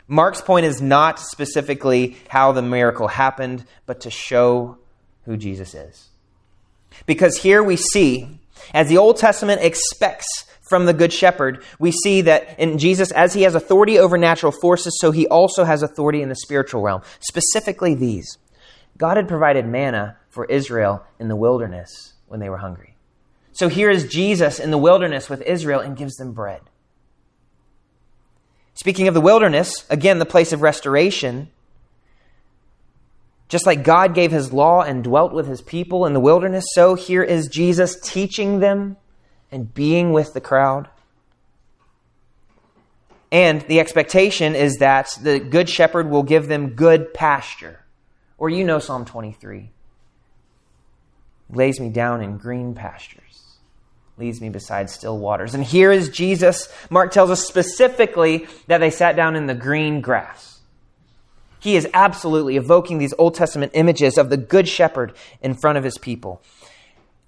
Mark's 0.08 0.41
point 0.41 0.65
is 0.65 0.82
not 0.82 1.20
specifically 1.20 2.17
how 2.28 2.52
the 2.52 2.62
miracle 2.62 3.08
happened, 3.08 3.65
but 3.86 4.02
to 4.02 4.10
show 4.10 4.78
who 5.26 5.38
Jesus 5.38 5.74
is. 5.74 6.10
Because 7.06 7.38
here 7.38 7.63
we 7.63 7.78
see, 7.78 8.39
as 8.74 8.89
the 8.89 8.98
Old 8.98 9.17
Testament 9.17 9.62
expects 9.62 10.46
from 10.72 10.86
the 10.86 10.94
Good 10.94 11.12
Shepherd, 11.12 11.64
we 11.80 11.92
see 11.92 12.22
that 12.22 12.58
in 12.58 12.78
Jesus, 12.78 13.12
as 13.12 13.34
he 13.34 13.42
has 13.42 13.56
authority 13.56 14.00
over 14.00 14.18
natural 14.18 14.54
forces, 14.54 14.98
so 15.02 15.12
he 15.12 15.28
also 15.28 15.66
has 15.66 15.84
authority 15.84 16.22
in 16.22 16.30
the 16.30 16.36
spiritual 16.36 16.82
realm. 16.82 17.02
Specifically, 17.20 17.94
these 17.94 18.38
God 18.98 19.18
had 19.18 19.28
provided 19.28 19.68
manna 19.68 20.18
for 20.30 20.46
Israel 20.46 21.04
in 21.20 21.28
the 21.28 21.36
wilderness 21.36 22.14
when 22.28 22.40
they 22.40 22.50
were 22.50 22.58
hungry. 22.58 22.96
So 23.52 23.68
here 23.68 23.90
is 23.90 24.08
Jesus 24.08 24.60
in 24.60 24.72
the 24.72 24.78
wilderness 24.78 25.30
with 25.30 25.42
Israel 25.42 25.82
and 25.82 25.98
gives 25.98 26.16
them 26.16 26.32
bread. 26.32 26.62
Speaking 28.74 29.10
of 29.10 29.14
the 29.14 29.20
wilderness, 29.22 29.86
again, 29.90 30.20
the 30.20 30.26
place 30.26 30.54
of 30.54 30.62
restoration, 30.62 31.50
just 33.50 33.66
like 33.66 33.84
God 33.84 34.16
gave 34.16 34.32
his 34.32 34.54
law 34.54 34.84
and 34.84 35.04
dwelt 35.04 35.34
with 35.34 35.48
his 35.48 35.62
people 35.62 36.06
in 36.06 36.14
the 36.14 36.22
wilderness, 36.22 36.64
so 36.74 36.96
here 36.96 37.24
is 37.24 37.50
Jesus 37.50 38.00
teaching 38.00 38.60
them 38.62 38.96
and 39.52 39.74
being 39.74 40.12
with 40.12 40.34
the 40.34 40.42
crowd. 40.42 40.90
And 43.32 43.62
the 43.62 43.80
expectation 43.80 44.56
is 44.56 44.78
that 44.78 45.10
the 45.22 45.40
good 45.40 45.70
shepherd 45.70 46.10
will 46.10 46.24
give 46.24 46.48
them 46.48 46.70
good 46.70 47.14
pasture. 47.14 47.80
Or 48.38 48.50
you 48.50 48.64
know 48.64 48.80
Psalm 48.80 49.06
23 49.06 49.70
lays 51.50 51.80
me 51.80 51.90
down 51.90 52.22
in 52.22 52.38
green 52.38 52.74
pastures, 52.74 53.58
leads 54.18 54.42
me 54.42 54.50
beside 54.50 54.90
still 54.90 55.18
waters. 55.18 55.54
And 55.54 55.64
here 55.64 55.92
is 55.92 56.10
Jesus. 56.10 56.68
Mark 56.90 57.12
tells 57.12 57.30
us 57.30 57.46
specifically 57.46 58.48
that 58.68 58.80
they 58.80 58.90
sat 58.90 59.16
down 59.16 59.36
in 59.36 59.48
the 59.48 59.54
green 59.54 60.02
grass. 60.02 60.60
He 61.60 61.76
is 61.76 61.88
absolutely 61.94 62.58
evoking 62.58 62.98
these 62.98 63.14
Old 63.18 63.36
Testament 63.36 63.74
images 63.76 64.18
of 64.18 64.30
the 64.32 64.38
Good 64.38 64.68
Shepherd 64.68 65.14
in 65.42 65.54
front 65.54 65.78
of 65.78 65.84
his 65.84 65.98
people. 66.00 66.42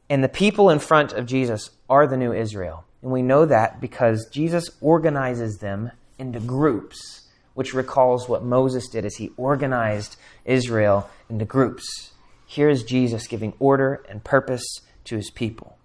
And 0.10 0.24
the 0.24 0.30
people 0.30 0.70
in 0.70 0.80
front 0.80 1.13
of 1.13 1.26
Jesus 1.26 1.72
are 1.89 2.08
the 2.08 2.18
new 2.18 2.34
Israel. 2.34 2.86
And 3.02 3.12
we 3.12 3.22
know 3.22 3.46
that 3.46 3.82
because 3.82 4.28
Jesus 4.32 4.70
organizes 4.82 5.58
them 5.58 5.92
into 6.18 6.39
groups 6.39 7.24
which 7.54 7.74
recalls 7.74 8.28
what 8.28 8.44
Moses 8.44 8.88
did 8.88 9.06
as 9.06 9.16
he 9.16 9.32
organized 9.38 10.18
Israel 10.46 11.10
into 11.30 11.46
groups. 11.46 12.12
Here 12.46 12.70
is 12.70 12.84
Jesus 12.84 13.28
giving 13.28 13.54
order 13.60 14.04
and 14.10 14.24
purpose 14.24 14.63
to 15.06 15.16
his 15.16 15.30
people. 15.30 15.78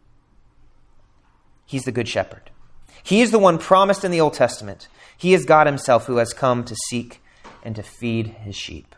He's 1.66 1.85
the 1.85 1.92
Good 1.92 2.09
Shepherd. 2.09 2.50
He 3.02 3.20
is 3.20 3.31
the 3.31 3.38
one 3.38 3.59
promised 3.59 4.04
in 4.04 4.11
the 4.11 4.20
Old 4.20 4.35
Testament. 4.35 4.88
He 5.16 5.35
is 5.35 5.44
God 5.44 5.66
himself 5.66 6.07
who 6.07 6.16
has 6.16 6.33
come 6.33 6.64
to 6.64 6.76
seek 6.88 7.20
and 7.62 7.76
to 7.76 7.83
feed 7.83 8.28
his 8.28 8.57
sheep. 8.57 8.94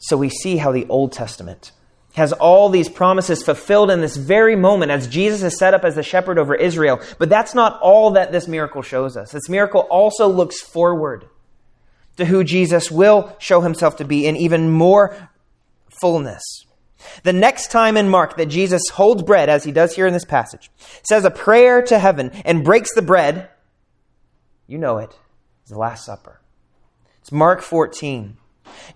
So 0.00 0.16
we 0.16 0.30
see 0.30 0.56
how 0.56 0.72
the 0.72 0.86
Old 0.88 1.12
Testament 1.12 1.72
has 2.14 2.32
all 2.32 2.68
these 2.68 2.88
promises 2.88 3.42
fulfilled 3.42 3.90
in 3.90 4.00
this 4.00 4.16
very 4.16 4.56
moment 4.56 4.90
as 4.90 5.06
Jesus 5.06 5.42
is 5.42 5.58
set 5.58 5.74
up 5.74 5.84
as 5.84 5.94
the 5.94 6.02
shepherd 6.02 6.38
over 6.38 6.54
Israel. 6.54 7.00
But 7.18 7.28
that's 7.28 7.54
not 7.54 7.80
all 7.80 8.10
that 8.12 8.32
this 8.32 8.48
miracle 8.48 8.82
shows 8.82 9.16
us. 9.16 9.30
This 9.30 9.48
miracle 9.48 9.82
also 9.82 10.26
looks 10.26 10.60
forward 10.60 11.28
to 12.16 12.24
who 12.24 12.42
Jesus 12.42 12.90
will 12.90 13.36
show 13.38 13.60
himself 13.60 13.96
to 13.98 14.04
be 14.04 14.26
in 14.26 14.36
even 14.36 14.70
more 14.70 15.30
fullness. 16.00 16.42
The 17.22 17.32
next 17.32 17.70
time 17.70 17.96
in 17.96 18.08
Mark 18.08 18.36
that 18.36 18.46
Jesus 18.46 18.82
holds 18.92 19.22
bread, 19.22 19.48
as 19.48 19.64
he 19.64 19.72
does 19.72 19.94
here 19.94 20.06
in 20.06 20.12
this 20.12 20.24
passage, 20.24 20.70
says 21.02 21.24
a 21.24 21.30
prayer 21.30 21.80
to 21.82 21.98
heaven 21.98 22.30
and 22.44 22.64
breaks 22.64 22.92
the 22.94 23.02
bread, 23.02 23.48
you 24.66 24.78
know 24.78 24.98
it, 24.98 25.16
it's 25.62 25.70
the 25.70 25.78
Last 25.78 26.04
Supper. 26.04 26.40
It's 27.20 27.32
Mark 27.32 27.62
14. 27.62 28.36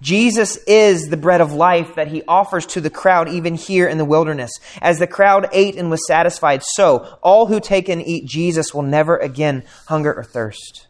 Jesus 0.00 0.56
is 0.66 1.08
the 1.08 1.16
bread 1.16 1.40
of 1.40 1.52
life 1.52 1.94
that 1.94 2.08
he 2.08 2.22
offers 2.26 2.66
to 2.66 2.80
the 2.80 2.90
crowd 2.90 3.28
even 3.28 3.54
here 3.54 3.86
in 3.86 3.98
the 3.98 4.04
wilderness. 4.04 4.50
As 4.80 4.98
the 4.98 5.06
crowd 5.06 5.48
ate 5.52 5.76
and 5.76 5.90
was 5.90 6.06
satisfied, 6.06 6.62
so 6.62 7.18
all 7.22 7.46
who 7.46 7.60
take 7.60 7.88
and 7.88 8.02
eat 8.02 8.26
Jesus 8.26 8.74
will 8.74 8.82
never 8.82 9.16
again 9.16 9.64
hunger 9.86 10.12
or 10.12 10.24
thirst. 10.24 10.86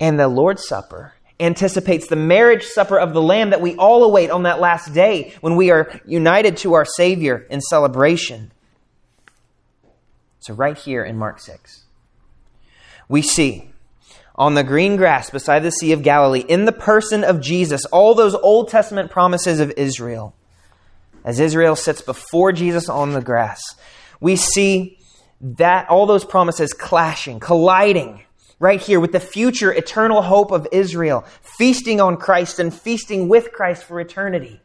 And 0.00 0.18
the 0.18 0.28
Lord's 0.28 0.66
Supper 0.66 1.14
anticipates 1.42 2.06
the 2.06 2.16
marriage 2.16 2.64
supper 2.64 2.98
of 2.98 3.12
the 3.12 3.22
Lamb 3.22 3.50
that 3.50 3.60
we 3.60 3.74
all 3.76 4.04
await 4.04 4.30
on 4.30 4.44
that 4.44 4.60
last 4.60 4.94
day 4.94 5.34
when 5.40 5.56
we 5.56 5.70
are 5.70 6.00
united 6.06 6.56
to 6.58 6.74
our 6.74 6.84
Savior 6.84 7.46
in 7.50 7.60
celebration. 7.60 8.52
So, 10.40 10.54
right 10.54 10.76
here 10.76 11.04
in 11.04 11.18
Mark 11.18 11.40
6, 11.40 11.84
we 13.08 13.22
see 13.22 13.71
on 14.34 14.54
the 14.54 14.64
green 14.64 14.96
grass 14.96 15.30
beside 15.30 15.60
the 15.60 15.70
Sea 15.70 15.92
of 15.92 16.02
Galilee, 16.02 16.44
in 16.48 16.64
the 16.64 16.72
person 16.72 17.22
of 17.22 17.40
Jesus, 17.40 17.84
all 17.86 18.14
those 18.14 18.34
Old 18.34 18.68
Testament 18.68 19.10
promises 19.10 19.60
of 19.60 19.72
Israel. 19.76 20.34
As 21.24 21.38
Israel 21.38 21.76
sits 21.76 22.00
before 22.00 22.52
Jesus 22.52 22.88
on 22.88 23.12
the 23.12 23.20
grass, 23.20 23.60
we 24.20 24.36
see 24.36 24.98
that 25.40 25.88
all 25.88 26.06
those 26.06 26.24
promises 26.24 26.72
clashing, 26.72 27.40
colliding 27.40 28.22
right 28.58 28.80
here 28.80 29.00
with 29.00 29.12
the 29.12 29.20
future 29.20 29.72
eternal 29.72 30.22
hope 30.22 30.50
of 30.50 30.66
Israel, 30.72 31.24
feasting 31.42 32.00
on 32.00 32.16
Christ 32.16 32.58
and 32.58 32.72
feasting 32.72 33.28
with 33.28 33.52
Christ 33.52 33.84
for 33.84 34.00
eternity. 34.00 34.60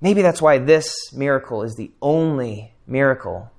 Maybe 0.00 0.20
that's 0.20 0.42
why 0.42 0.58
this 0.58 1.12
miracle 1.12 1.62
is 1.62 1.76
the 1.76 1.90
only 2.02 2.72
miracle 2.86 3.50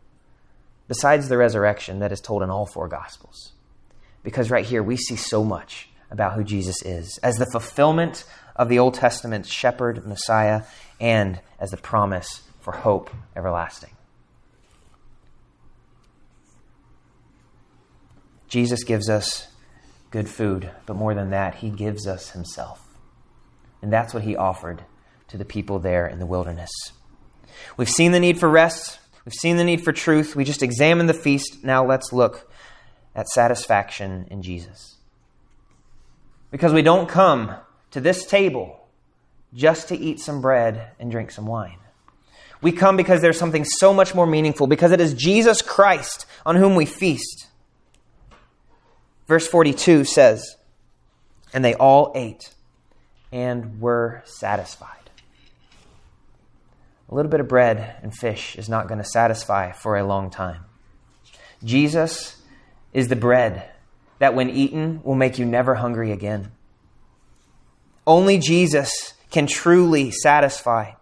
besides 0.88 1.30
the 1.30 1.38
resurrection 1.38 2.00
that 2.00 2.12
is 2.12 2.22
told 2.22 2.44
in 2.44 2.50
all 2.50 2.66
four 2.66 2.88
Gospels 2.88 3.54
because 4.28 4.52
right 4.52 4.66
here 4.66 4.84
we 4.84 4.98
see 4.98 5.16
so 5.16 5.42
much 5.42 5.88
about 6.12 6.34
who 6.34 6.44
Jesus 6.44 6.82
is 6.82 7.18
as 7.24 7.38
the 7.38 7.46
fulfillment 7.46 8.26
of 8.58 8.68
the 8.68 8.78
Old 8.78 8.94
Testament 8.94 9.46
shepherd, 9.46 10.06
Messiah, 10.06 10.64
and 11.00 11.40
as 11.62 11.70
the 11.70 11.78
promise 11.78 12.42
for 12.60 12.74
hope 12.74 13.10
everlasting. 13.38 13.92
Jesus 18.50 18.84
gives 18.84 19.10
us 19.10 19.48
good 20.12 20.28
food, 20.28 20.72
but 20.86 20.98
more 20.98 21.16
than 21.16 21.30
that, 21.30 21.56
he 21.56 21.70
gives 21.70 22.06
us 22.06 22.32
himself. 22.32 22.86
And 23.82 23.94
that's 23.94 24.14
what 24.14 24.24
he 24.24 24.36
offered 24.36 24.84
to 25.30 25.38
the 25.38 25.46
people 25.46 25.80
there 25.80 26.06
in 26.06 26.20
the 26.20 26.26
wilderness. 26.26 26.72
We've 27.78 27.90
seen 27.90 28.12
the 28.12 28.20
need 28.20 28.42
for 28.42 28.50
rest, 28.50 29.00
we've 29.24 29.34
seen 29.34 29.56
the 29.56 29.64
need 29.64 29.86
for 29.86 29.94
truth. 29.94 30.36
We 30.36 30.44
just 30.44 30.64
examined 30.64 31.08
the 31.08 31.14
feast. 31.14 31.64
Now 31.64 31.86
let's 31.86 32.12
look 32.12 32.52
at 33.18 33.28
satisfaction 33.28 34.28
in 34.30 34.44
Jesus. 34.44 34.96
Because 36.52 36.72
we 36.72 36.84
don't 36.84 37.10
come 37.10 37.56
to 37.92 38.00
this 38.00 38.26
table 38.26 38.88
just 39.54 39.90
to 39.90 39.98
eat 39.98 40.20
some 40.20 40.40
bread 40.40 40.92
and 41.00 41.10
drink 41.10 41.32
some 41.32 41.48
wine. 41.48 41.80
We 42.62 42.72
come 42.72 42.96
because 42.96 43.22
there's 43.22 43.38
something 43.38 43.66
so 43.66 43.94
much 43.94 44.16
more 44.16 44.28
meaningful, 44.28 44.68
because 44.68 44.92
it 44.92 45.02
is 45.02 45.14
Jesus 45.14 45.62
Christ 45.62 46.26
on 46.46 46.56
whom 46.56 46.76
we 46.76 46.86
feast. 46.86 47.48
Verse 49.28 49.48
42 49.48 50.06
says, 50.06 50.56
And 51.54 51.66
they 51.66 51.74
all 51.74 52.12
ate 52.16 52.54
and 53.32 53.82
were 53.82 54.22
satisfied. 54.26 55.10
A 57.10 57.16
little 57.16 57.32
bit 57.32 57.40
of 57.40 57.48
bread 57.48 57.96
and 58.04 58.14
fish 58.14 58.56
is 58.58 58.70
not 58.70 58.88
going 58.88 59.00
to 59.00 59.04
satisfy 59.04 59.72
for 59.72 59.98
a 59.98 60.06
long 60.06 60.30
time. 60.30 60.66
Jesus 61.64 62.37
is 62.98 63.10
the 63.10 63.16
bread 63.16 63.70
that, 64.18 64.34
when 64.34 64.50
eaten, 64.50 65.00
will 65.04 65.14
make 65.14 65.38
you 65.38 65.46
never 65.46 65.76
hungry 65.76 66.12
again. 66.12 66.52
Only 68.08 68.40
Jesus 68.40 69.14
can 69.30 69.46
truly 69.46 70.10
satisfy. 70.10 70.94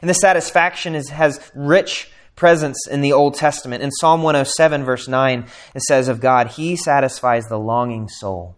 And 0.00 0.08
the 0.08 0.14
satisfaction 0.14 0.94
is, 0.94 1.08
has 1.08 1.40
rich 1.52 2.08
presence 2.36 2.86
in 2.86 3.00
the 3.00 3.12
Old 3.12 3.34
Testament. 3.34 3.82
In 3.82 3.90
Psalm 3.90 4.22
107, 4.22 4.84
verse 4.84 5.08
9, 5.08 5.46
it 5.74 5.82
says 5.82 6.06
of 6.06 6.20
God, 6.20 6.46
He 6.46 6.76
satisfies 6.76 7.46
the 7.46 7.58
longing 7.58 8.08
soul 8.08 8.54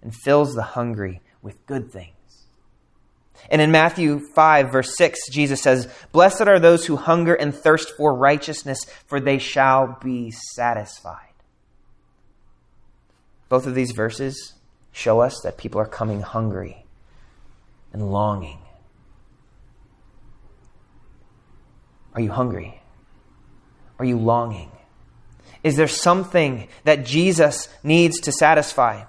and 0.00 0.14
fills 0.14 0.54
the 0.54 0.62
hungry 0.62 1.20
with 1.42 1.66
good 1.66 1.92
things. 1.92 2.14
And 3.50 3.60
in 3.60 3.70
Matthew 3.70 4.20
5, 4.20 4.72
verse 4.72 4.96
6, 4.96 5.28
Jesus 5.30 5.60
says, 5.60 5.92
Blessed 6.12 6.48
are 6.48 6.58
those 6.58 6.86
who 6.86 6.96
hunger 6.96 7.34
and 7.34 7.54
thirst 7.54 7.92
for 7.98 8.14
righteousness, 8.14 8.86
for 9.06 9.20
they 9.20 9.36
shall 9.36 9.98
be 10.02 10.30
satisfied. 10.30 11.29
Both 13.50 13.66
of 13.66 13.74
these 13.74 13.90
verses 13.90 14.54
show 14.92 15.20
us 15.20 15.40
that 15.42 15.58
people 15.58 15.80
are 15.80 15.86
coming 15.86 16.22
hungry 16.22 16.86
and 17.92 18.10
longing. 18.10 18.60
Are 22.14 22.20
you 22.20 22.30
hungry? 22.30 22.80
Are 23.98 24.04
you 24.04 24.18
longing? 24.18 24.70
Is 25.64 25.76
there 25.76 25.88
something 25.88 26.68
that 26.84 27.04
Jesus 27.04 27.68
needs 27.82 28.20
to 28.20 28.32
satisfy? 28.32 29.04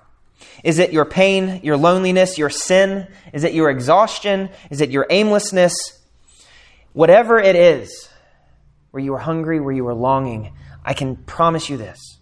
Is 0.63 0.79
it 0.79 0.91
your 0.91 1.05
pain, 1.05 1.61
your 1.63 1.77
loneliness, 1.77 2.39
your 2.39 2.49
sin? 2.49 3.07
Is 3.33 3.43
it 3.43 3.53
your 3.53 3.69
exhaustion? 3.69 4.49
Is 4.71 4.81
it 4.81 4.89
your 4.89 5.05
aimlessness? 5.11 5.75
Whatever 6.93 7.39
it 7.39 7.55
is, 7.55 8.09
where 8.89 9.03
you 9.03 9.13
are 9.13 9.19
hungry, 9.19 9.59
where 9.59 9.73
you 9.73 9.87
are 9.87 9.93
longing, 9.93 10.51
I 10.83 10.93
can 10.93 11.15
promise 11.15 11.69
you 11.69 11.77
this. 11.77 12.17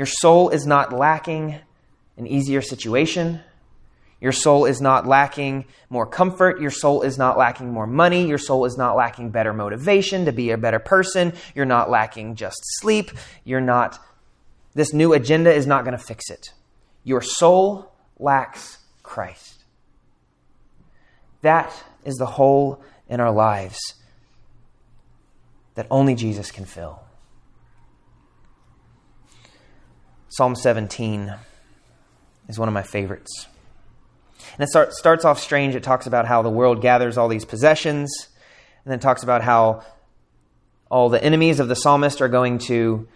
Your 0.00 0.06
soul 0.06 0.48
is 0.48 0.66
not 0.66 0.94
lacking 0.94 1.60
an 2.16 2.26
easier 2.26 2.62
situation. 2.62 3.40
Your 4.18 4.32
soul 4.32 4.64
is 4.64 4.80
not 4.80 5.06
lacking 5.06 5.66
more 5.90 6.06
comfort. 6.06 6.58
Your 6.58 6.70
soul 6.70 7.02
is 7.02 7.18
not 7.18 7.36
lacking 7.36 7.70
more 7.70 7.86
money. 7.86 8.26
Your 8.26 8.38
soul 8.38 8.64
is 8.64 8.78
not 8.78 8.96
lacking 8.96 9.28
better 9.28 9.52
motivation 9.52 10.24
to 10.24 10.32
be 10.32 10.52
a 10.52 10.56
better 10.56 10.78
person. 10.78 11.34
You're 11.54 11.66
not 11.66 11.90
lacking 11.90 12.36
just 12.36 12.56
sleep. 12.78 13.10
You're 13.44 13.60
not, 13.60 13.98
this 14.72 14.94
new 14.94 15.12
agenda 15.12 15.52
is 15.52 15.66
not 15.66 15.84
going 15.84 15.98
to 15.98 16.02
fix 16.02 16.30
it. 16.30 16.48
Your 17.04 17.20
soul 17.20 17.92
lacks 18.18 18.78
Christ. 19.02 19.64
That 21.42 21.70
is 22.06 22.14
the 22.14 22.24
hole 22.24 22.82
in 23.06 23.20
our 23.20 23.32
lives 23.32 23.78
that 25.74 25.86
only 25.90 26.14
Jesus 26.14 26.50
can 26.50 26.64
fill. 26.64 27.02
Psalm 30.30 30.54
17 30.54 31.34
is 32.48 32.56
one 32.56 32.68
of 32.68 32.72
my 32.72 32.84
favorites. 32.84 33.48
And 34.54 34.62
it 34.62 34.68
start, 34.68 34.92
starts 34.92 35.24
off 35.24 35.40
strange. 35.40 35.74
It 35.74 35.82
talks 35.82 36.06
about 36.06 36.24
how 36.24 36.42
the 36.42 36.50
world 36.50 36.80
gathers 36.80 37.18
all 37.18 37.26
these 37.26 37.44
possessions, 37.44 38.28
and 38.84 38.92
then 38.92 39.00
talks 39.00 39.24
about 39.24 39.42
how 39.42 39.82
all 40.88 41.08
the 41.08 41.22
enemies 41.22 41.58
of 41.58 41.66
the 41.66 41.74
psalmist 41.74 42.22
are 42.22 42.28
going 42.28 42.58
to 42.58 43.08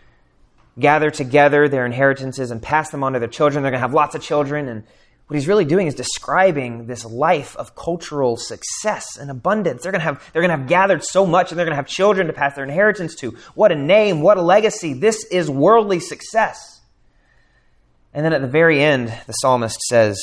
gather 0.81 1.09
together 1.09 1.69
their 1.69 1.87
inheritances 1.87 2.51
and 2.51 2.61
pass 2.61 2.91
them 2.91 3.05
on 3.05 3.13
to 3.13 3.21
their 3.21 3.29
children. 3.29 3.63
They're 3.63 3.71
going 3.71 3.81
to 3.81 3.87
have 3.87 3.95
lots 3.95 4.17
of 4.17 4.23
children. 4.23 4.69
And 4.69 4.83
what 5.29 5.37
he's 5.37 5.47
really 5.47 5.65
doing 5.65 5.87
is 5.87 5.95
describing 5.95 6.89
this 6.89 7.05
life 7.05 7.57
of 7.57 7.77
cultural 7.77 8.37
success 8.37 9.17
and 9.21 9.31
abundance. 9.31 9.85
They're 9.85 9.93
going 9.93 10.01
to 10.01 10.05
have, 10.05 10.31
they're 10.33 10.43
going 10.43 10.51
to 10.51 10.57
have 10.57 10.69
gathered 10.69 11.05
so 11.05 11.27
much 11.27 11.53
and 11.53 11.59
they're 11.61 11.67
going 11.67 11.75
to 11.75 11.77
have 11.77 11.87
children 11.87 12.27
to 12.27 12.33
pass 12.33 12.57
their 12.57 12.65
inheritance 12.65 13.15
to. 13.17 13.37
What 13.55 13.71
a 13.71 13.77
name, 13.77 14.21
what 14.21 14.37
a 14.37 14.43
legacy. 14.43 14.95
This 14.95 15.25
is 15.27 15.49
worldly 15.49 16.01
success. 16.01 16.81
And 18.15 18.25
then 18.25 18.33
at 18.33 18.41
the 18.41 18.49
very 18.49 18.81
end, 18.81 19.13
the 19.27 19.33
psalmist 19.33 19.81
says, 19.83 20.19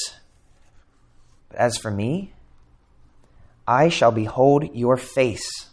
as 1.54 1.78
for 1.78 1.92
me, 1.92 2.34
I 3.68 3.90
shall 3.90 4.12
behold 4.12 4.74
your 4.74 4.98
face 4.98 5.70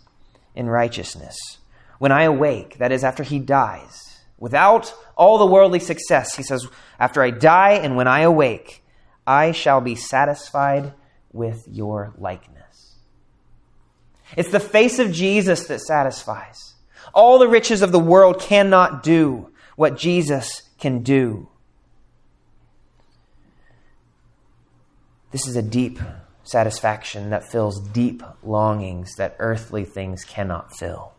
in 0.54 0.68
righteousness. 0.68 1.36
When 1.98 2.12
I 2.12 2.24
awake, 2.24 2.78
that 2.78 2.92
is, 2.92 3.04
after 3.04 3.22
he 3.22 3.38
dies, 3.38 4.20
without 4.38 4.92
all 5.16 5.38
the 5.38 5.46
worldly 5.46 5.80
success, 5.80 6.34
he 6.34 6.42
says, 6.42 6.66
After 6.98 7.22
I 7.22 7.30
die 7.30 7.72
and 7.72 7.96
when 7.96 8.06
I 8.06 8.20
awake, 8.20 8.84
I 9.26 9.52
shall 9.52 9.80
be 9.80 9.94
satisfied 9.94 10.94
with 11.32 11.64
your 11.68 12.14
likeness. 12.18 12.96
It's 14.36 14.50
the 14.50 14.60
face 14.60 14.98
of 14.98 15.12
Jesus 15.12 15.66
that 15.66 15.80
satisfies. 15.80 16.74
All 17.14 17.38
the 17.38 17.48
riches 17.48 17.82
of 17.82 17.92
the 17.92 17.98
world 17.98 18.40
cannot 18.40 19.02
do 19.02 19.50
what 19.76 19.96
Jesus 19.96 20.62
can 20.78 21.02
do. 21.02 21.48
This 25.30 25.46
is 25.46 25.56
a 25.56 25.62
deep 25.62 25.98
satisfaction 26.42 27.30
that 27.30 27.50
fills 27.50 27.86
deep 27.90 28.22
longings 28.42 29.14
that 29.16 29.36
earthly 29.38 29.84
things 29.84 30.24
cannot 30.24 30.74
fill. 30.74 31.12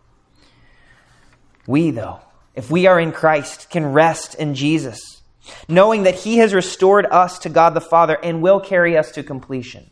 We, 1.67 1.91
though, 1.91 2.21
if 2.55 2.71
we 2.71 2.87
are 2.87 2.99
in 2.99 3.11
Christ, 3.11 3.69
can 3.69 3.93
rest 3.93 4.33
in 4.35 4.55
Jesus, 4.55 5.21
knowing 5.67 6.03
that 6.03 6.15
He 6.15 6.39
has 6.39 6.53
restored 6.53 7.05
us 7.05 7.37
to 7.39 7.49
God 7.49 7.75
the 7.75 7.81
Father 7.81 8.17
and 8.23 8.41
will 8.41 8.59
carry 8.59 8.97
us 8.97 9.11
to 9.11 9.21
completion. 9.21 9.91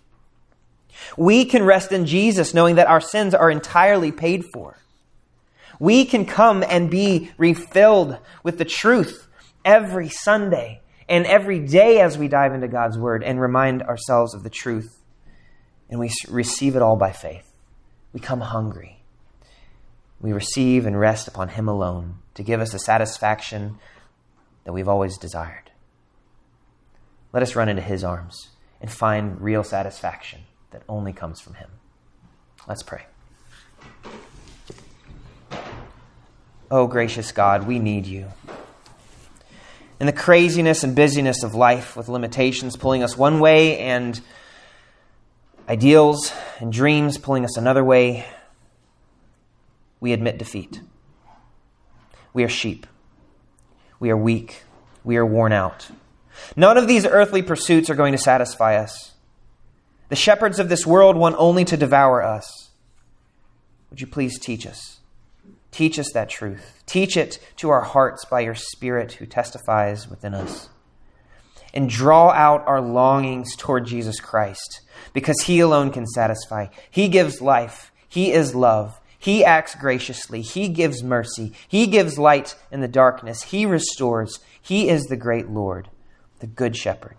We 1.16 1.46
can 1.46 1.64
rest 1.64 1.92
in 1.92 2.08
Jesus, 2.08 2.56
knowing 2.56 2.76
that 2.76 2.88
our 2.88 3.02
sins 3.02 3.36
are 3.36 3.52
entirely 3.52 4.12
paid 4.12 4.46
for. 4.52 4.80
We 5.80 6.06
can 6.06 6.26
come 6.26 6.64
and 6.68 6.90
be 6.90 7.32
refilled 7.38 8.18
with 8.42 8.58
the 8.58 8.66
truth 8.66 9.28
every 9.64 10.10
Sunday 10.10 10.82
and 11.10 11.26
every 11.26 11.60
day 11.60 12.02
as 12.02 12.18
we 12.18 12.28
dive 12.28 12.54
into 12.54 12.68
God's 12.68 12.98
Word 12.98 13.24
and 13.24 13.40
remind 13.40 13.82
ourselves 13.84 14.34
of 14.34 14.44
the 14.44 14.50
truth, 14.50 15.02
and 15.90 16.00
we 16.00 16.12
receive 16.28 16.76
it 16.76 16.82
all 16.82 16.98
by 16.98 17.12
faith, 17.12 17.50
we 18.14 18.20
come 18.20 18.42
hungry. 18.42 19.04
We 20.20 20.34
receive 20.34 20.86
and 20.86 21.00
rest 21.00 21.28
upon 21.28 21.50
Him 21.50 21.68
alone 21.68 22.16
to 22.34 22.44
give 22.44 22.60
us 22.60 22.72
the 22.72 22.80
satisfaction 22.80 23.78
that 24.64 24.74
we've 24.74 24.88
always 24.88 25.18
desired. 25.18 25.72
Let 27.32 27.44
us 27.44 27.56
run 27.56 27.70
into 27.70 27.82
His 27.82 28.04
arms 28.04 28.50
and 28.82 28.92
find 28.92 29.40
real 29.40 29.64
satisfaction 29.64 30.42
that 30.72 30.84
only 30.90 31.14
comes 31.14 31.40
from 31.40 31.54
Him. 31.54 31.70
Let's 32.68 32.84
pray. 32.84 33.06
Oh, 36.70 36.88
gracious 36.88 37.32
God, 37.32 37.66
we 37.66 37.80
need 37.80 38.06
you 38.06 38.28
in 40.00 40.06
the 40.06 40.14
craziness 40.14 40.84
and 40.84 40.96
busyness 40.96 41.44
of 41.44 41.56
life 41.56 41.96
with 41.96 42.08
limitations 42.08 42.76
pulling 42.76 43.04
us 43.04 43.18
one 43.18 43.40
way 43.40 43.80
and 43.80 44.20
ideals 45.68 46.32
and 46.60 46.72
dreams 46.72 47.18
pulling 47.18 47.44
us 47.44 47.58
another 47.58 47.84
way, 47.84 48.26
we 50.00 50.14
admit 50.14 50.38
defeat. 50.38 50.82
We 52.34 52.44
are 52.44 52.50
sheep. 52.50 52.86
We 54.00 54.12
are 54.12 54.18
weak. 54.18 54.64
We 55.04 55.18
are 55.18 55.26
worn 55.26 55.52
out. 55.52 55.90
None 56.56 56.78
of 56.78 56.88
these 56.88 57.06
earthly 57.06 57.42
pursuits 57.42 57.90
are 57.90 57.96
going 57.96 58.12
to 58.12 58.18
satisfy 58.18 58.76
us. 58.76 59.14
The 60.10 60.16
shepherds 60.16 60.60
of 60.60 60.70
this 60.70 60.86
world 60.86 61.18
want 61.18 61.36
only 61.38 61.66
to 61.66 61.76
devour 61.76 62.22
us. 62.22 62.70
Would 63.90 64.02
you 64.02 64.08
please 64.08 64.40
teach 64.40 64.68
us? 64.68 64.97
Teach 65.78 66.00
us 66.00 66.12
that 66.16 66.28
truth. 66.28 66.82
Teach 66.88 67.16
it 67.16 67.38
to 67.58 67.70
our 67.70 67.84
hearts 67.84 68.26
by 68.26 68.40
your 68.40 68.56
Spirit 68.56 69.12
who 69.14 69.28
testifies 69.28 70.10
within 70.10 70.34
us. 70.34 70.70
And 71.72 71.88
draw 71.88 72.32
out 72.32 72.68
our 72.68 72.82
longings 72.82 73.56
toward 73.56 73.86
Jesus 73.86 74.20
Christ 74.20 74.82
because 75.14 75.44
He 75.44 75.60
alone 75.60 75.92
can 75.92 76.08
satisfy. 76.08 76.70
He 76.90 77.10
gives 77.10 77.44
life, 77.44 77.92
He 78.10 78.32
is 78.32 78.56
love. 78.56 79.00
He 79.20 79.46
acts 79.46 79.76
graciously. 79.76 80.42
He 80.42 80.68
gives 80.68 81.04
mercy. 81.04 81.54
He 81.68 81.86
gives 81.86 82.18
light 82.18 82.56
in 82.72 82.82
the 82.82 82.88
darkness. 82.88 83.44
He 83.44 83.68
restores. 83.68 84.40
He 84.60 84.90
is 84.90 85.04
the 85.04 85.16
great 85.16 85.48
Lord, 85.48 85.90
the 86.40 86.48
good 86.48 86.76
shepherd. 86.76 87.18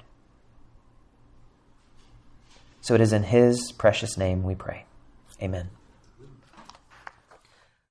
So 2.80 2.96
it 2.96 3.00
is 3.00 3.12
in 3.12 3.22
His 3.22 3.70
precious 3.70 4.16
name 4.16 4.42
we 4.42 4.56
pray. 4.56 4.84
Amen. 5.40 5.70